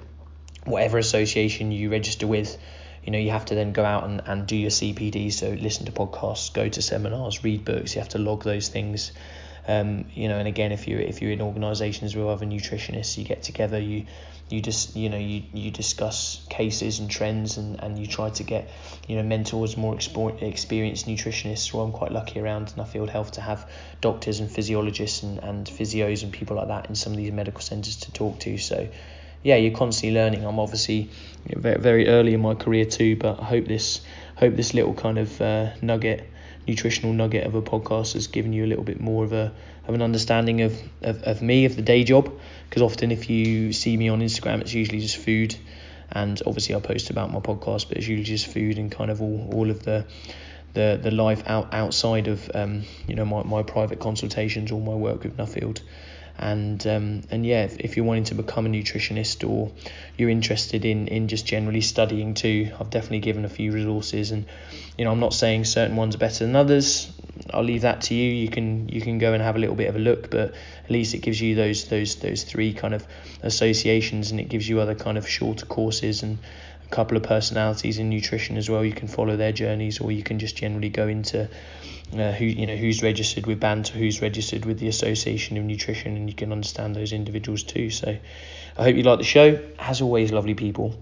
whatever 0.65 0.97
association 0.97 1.71
you 1.71 1.91
register 1.91 2.27
with, 2.27 2.57
you 3.03 3.11
know 3.11 3.19
you 3.19 3.31
have 3.31 3.45
to 3.45 3.55
then 3.55 3.71
go 3.71 3.83
out 3.83 4.03
and, 4.03 4.21
and 4.25 4.47
do 4.47 4.55
your 4.55 4.69
CPD. 4.69 5.33
So 5.33 5.49
listen 5.49 5.85
to 5.85 5.91
podcasts, 5.91 6.53
go 6.53 6.69
to 6.69 6.81
seminars, 6.81 7.43
read 7.43 7.65
books. 7.65 7.95
You 7.95 8.01
have 8.01 8.09
to 8.09 8.19
log 8.19 8.43
those 8.43 8.69
things. 8.69 9.11
Um, 9.67 10.05
you 10.13 10.27
know, 10.27 10.37
and 10.37 10.47
again, 10.47 10.71
if 10.71 10.87
you 10.87 10.97
if 10.97 11.21
you're 11.21 11.31
in 11.31 11.41
organisations 11.41 12.15
with 12.15 12.25
other 12.27 12.45
nutritionists, 12.45 13.17
you 13.17 13.23
get 13.23 13.43
together, 13.43 13.79
you 13.79 14.05
you 14.49 14.61
just 14.61 14.95
you 14.95 15.09
know 15.09 15.17
you, 15.17 15.43
you 15.53 15.71
discuss 15.71 16.45
cases 16.49 16.99
and 16.99 17.09
trends 17.09 17.57
and, 17.57 17.81
and 17.81 17.97
you 17.97 18.05
try 18.05 18.29
to 18.29 18.43
get 18.43 18.69
you 19.07 19.15
know 19.15 19.23
mentors 19.23 19.75
more 19.75 19.97
experienced 20.41 21.07
nutritionists. 21.07 21.73
Well 21.73 21.85
I'm 21.85 21.91
quite 21.91 22.11
lucky 22.11 22.39
around 22.39 22.67
Nuffield 22.77 23.09
Health 23.09 23.31
to 23.33 23.41
have 23.41 23.67
doctors 24.01 24.39
and 24.39 24.51
physiologists 24.51 25.23
and, 25.23 25.39
and 25.39 25.65
physios 25.65 26.21
and 26.23 26.31
people 26.31 26.57
like 26.57 26.67
that 26.67 26.89
in 26.89 26.95
some 26.95 27.13
of 27.13 27.17
these 27.17 27.31
medical 27.31 27.61
centres 27.61 27.95
to 27.97 28.11
talk 28.11 28.39
to. 28.41 28.57
So 28.59 28.87
yeah 29.41 29.55
you're 29.55 29.75
constantly 29.75 30.13
learning. 30.13 30.45
I'm 30.45 30.59
obviously 30.59 31.09
very, 31.47 31.81
very 31.81 32.07
early 32.07 32.35
in 32.35 32.41
my 32.41 32.53
career 32.53 32.85
too 32.85 33.15
but 33.15 33.39
I 33.39 33.45
hope 33.45 33.65
this 33.65 34.01
hope 34.35 34.55
this 34.55 34.75
little 34.75 34.93
kind 34.93 35.17
of 35.17 35.41
uh, 35.41 35.71
nugget 35.81 36.29
nutritional 36.67 37.13
nugget 37.13 37.45
of 37.45 37.55
a 37.55 37.61
podcast 37.61 38.13
has 38.13 38.27
given 38.27 38.53
you 38.53 38.65
a 38.65 38.67
little 38.67 38.83
bit 38.83 38.99
more 38.99 39.23
of 39.23 39.33
a 39.33 39.51
of 39.87 39.93
an 39.93 40.01
understanding 40.01 40.61
of, 40.61 40.79
of, 41.01 41.21
of 41.23 41.41
me 41.41 41.65
of 41.65 41.75
the 41.75 41.81
day 41.81 42.03
job. 42.03 42.31
Because 42.69 42.81
often 42.81 43.11
if 43.11 43.29
you 43.29 43.71
see 43.73 43.95
me 43.97 44.09
on 44.09 44.21
Instagram 44.21 44.61
it's 44.61 44.73
usually 44.73 44.99
just 44.99 45.17
food. 45.17 45.55
And 46.11 46.41
obviously 46.45 46.75
I 46.75 46.79
post 46.79 47.09
about 47.09 47.31
my 47.31 47.39
podcast 47.39 47.87
but 47.87 47.97
it's 47.97 48.07
usually 48.07 48.23
just 48.23 48.47
food 48.47 48.77
and 48.77 48.91
kind 48.91 49.11
of 49.11 49.21
all, 49.21 49.49
all 49.53 49.69
of 49.69 49.83
the 49.83 50.05
the 50.73 50.99
the 51.01 51.11
life 51.11 51.41
out 51.47 51.73
outside 51.73 52.27
of 52.27 52.51
um, 52.53 52.83
you 53.07 53.15
know 53.15 53.25
my, 53.25 53.43
my 53.43 53.63
private 53.63 53.99
consultations 53.99 54.71
or 54.71 54.79
my 54.81 54.93
work 54.93 55.23
with 55.23 55.37
Nuffield 55.37 55.81
and 56.37 56.85
um, 56.85 57.21
and 57.31 57.45
yeah 57.45 57.63
if, 57.63 57.77
if, 57.79 57.95
you're 57.95 58.05
wanting 58.05 58.25
to 58.25 58.35
become 58.35 58.65
a 58.65 58.69
nutritionist 58.69 59.47
or 59.47 59.71
you're 60.17 60.29
interested 60.29 60.83
in 60.83 61.07
in 61.07 61.27
just 61.27 61.45
generally 61.45 61.81
studying 61.81 62.33
too 62.33 62.71
I've 62.79 62.89
definitely 62.89 63.19
given 63.19 63.45
a 63.45 63.49
few 63.49 63.71
resources. 63.71 64.31
And 64.31 64.45
you 64.97 65.05
know 65.05 65.11
I'm 65.11 65.19
not 65.19 65.33
saying 65.33 65.65
certain 65.65 65.95
ones 65.95 66.15
are 66.15 66.19
better 66.19 66.45
than 66.45 66.55
others. 66.55 67.11
I'll 67.53 67.63
leave 67.63 67.81
that 67.81 68.01
to 68.03 68.15
you. 68.15 68.31
You 68.31 68.49
can 68.49 68.89
you 68.89 69.01
can 69.01 69.17
go 69.17 69.33
and 69.33 69.41
have 69.41 69.55
a 69.55 69.59
little 69.59 69.75
bit 69.75 69.87
of 69.87 69.95
a 69.95 69.99
look 69.99 70.29
but 70.29 70.53
at 70.83 70.91
least 70.91 71.13
it 71.13 71.19
gives 71.19 71.39
you 71.39 71.55
those 71.55 71.87
those 71.87 72.17
those 72.17 72.43
three 72.43 72.73
kind 72.73 72.93
of 72.93 73.05
associations 73.41 74.31
and 74.31 74.39
it 74.39 74.49
gives 74.49 74.67
you 74.67 74.79
other 74.79 74.95
kind 74.95 75.17
of 75.17 75.27
shorter 75.27 75.65
courses 75.65 76.21
and 76.21 76.37
a 76.85 76.89
couple 76.89 77.17
of 77.17 77.23
personalities 77.23 77.97
in 77.97 78.09
nutrition 78.09 78.57
as 78.57 78.69
well. 78.69 78.83
You 78.83 78.93
can 78.93 79.07
follow 79.07 79.37
their 79.37 79.51
journeys 79.51 79.99
or 79.99 80.11
you 80.11 80.23
can 80.23 80.39
just 80.39 80.55
generally 80.55 80.89
go 80.89 81.07
into 81.07 81.49
uh, 82.13 82.31
who 82.31 82.45
you 82.45 82.67
know 82.67 82.75
who's 82.75 83.01
registered 83.01 83.47
with 83.47 83.59
BANT, 83.59 83.89
who's 83.89 84.21
registered 84.21 84.65
with 84.65 84.79
the 84.79 84.87
Association 84.87 85.57
of 85.57 85.63
Nutrition, 85.63 86.15
and 86.15 86.29
you 86.29 86.35
can 86.35 86.51
understand 86.51 86.95
those 86.95 87.11
individuals 87.11 87.63
too. 87.63 87.89
So, 87.89 88.17
I 88.77 88.83
hope 88.83 88.95
you 88.95 89.03
like 89.03 89.19
the 89.19 89.25
show. 89.25 89.59
As 89.79 90.01
always, 90.01 90.31
lovely 90.31 90.53
people. 90.53 90.95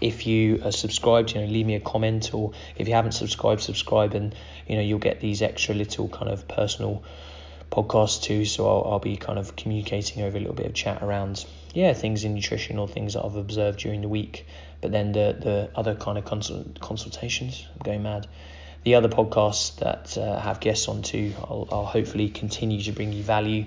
If 0.00 0.26
you 0.26 0.60
are 0.64 0.72
subscribed, 0.72 1.34
you 1.34 1.40
know, 1.40 1.46
leave 1.46 1.66
me 1.66 1.74
a 1.74 1.80
comment, 1.80 2.34
or 2.34 2.52
if 2.76 2.88
you 2.88 2.94
haven't 2.94 3.12
subscribed, 3.12 3.62
subscribe, 3.62 4.14
and 4.14 4.34
you 4.66 4.76
know 4.76 4.82
you'll 4.82 4.98
get 4.98 5.20
these 5.20 5.42
extra 5.42 5.74
little 5.74 6.08
kind 6.08 6.30
of 6.30 6.46
personal 6.48 7.02
podcasts 7.70 8.22
too. 8.22 8.44
So 8.44 8.68
I'll, 8.68 8.92
I'll 8.92 8.98
be 8.98 9.16
kind 9.16 9.38
of 9.38 9.56
communicating 9.56 10.22
over 10.22 10.36
a 10.36 10.40
little 10.40 10.54
bit 10.54 10.66
of 10.66 10.74
chat 10.74 11.02
around 11.02 11.44
yeah 11.72 11.92
things 11.92 12.24
in 12.24 12.34
nutrition 12.34 12.78
or 12.78 12.86
things 12.86 13.14
that 13.14 13.24
I've 13.24 13.36
observed 13.36 13.80
during 13.80 14.02
the 14.02 14.08
week. 14.08 14.46
But 14.80 14.92
then 14.92 15.12
the 15.12 15.36
the 15.38 15.70
other 15.74 15.94
kind 15.94 16.18
of 16.18 16.24
consult, 16.24 16.78
consultations, 16.80 17.66
I'm 17.72 17.82
going 17.82 18.02
mad 18.02 18.26
the 18.84 18.94
other 18.94 19.08
podcasts 19.08 19.76
that 19.76 20.16
uh, 20.18 20.38
have 20.38 20.60
guests 20.60 20.88
on 20.88 21.02
too, 21.02 21.32
I'll, 21.38 21.66
I'll, 21.72 21.86
hopefully 21.86 22.28
continue 22.28 22.82
to 22.82 22.92
bring 22.92 23.12
you 23.12 23.22
value. 23.22 23.64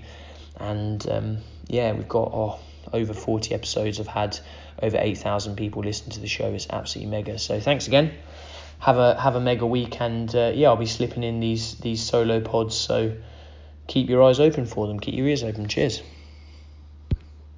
And 0.59 1.07
um, 1.09 1.37
yeah, 1.67 1.93
we've 1.93 2.07
got 2.07 2.31
oh, 2.33 2.59
over 2.93 3.13
40 3.13 3.53
episodes. 3.53 3.99
I've 3.99 4.07
had 4.07 4.39
over 4.81 4.97
8,000 4.99 5.55
people 5.55 5.81
listen 5.81 6.11
to 6.11 6.19
the 6.19 6.27
show. 6.27 6.53
It's 6.53 6.67
absolutely 6.69 7.11
mega. 7.11 7.39
So 7.39 7.59
thanks 7.59 7.87
again. 7.87 8.13
Have 8.79 8.97
a 8.97 9.19
have 9.19 9.35
a 9.35 9.39
mega 9.39 9.65
week, 9.65 9.99
and 9.99 10.33
uh, 10.35 10.51
yeah, 10.53 10.67
I'll 10.67 10.75
be 10.75 10.85
slipping 10.85 11.23
in 11.23 11.39
these 11.39 11.77
these 11.77 12.03
solo 12.03 12.41
pods. 12.41 12.75
So 12.75 13.17
keep 13.87 14.07
your 14.07 14.21
eyes 14.21 14.39
open 14.39 14.67
for 14.67 14.85
them, 14.85 14.99
keep 14.99 15.15
your 15.15 15.27
ears 15.27 15.43
open. 15.43 15.67
Cheers. 15.67 16.03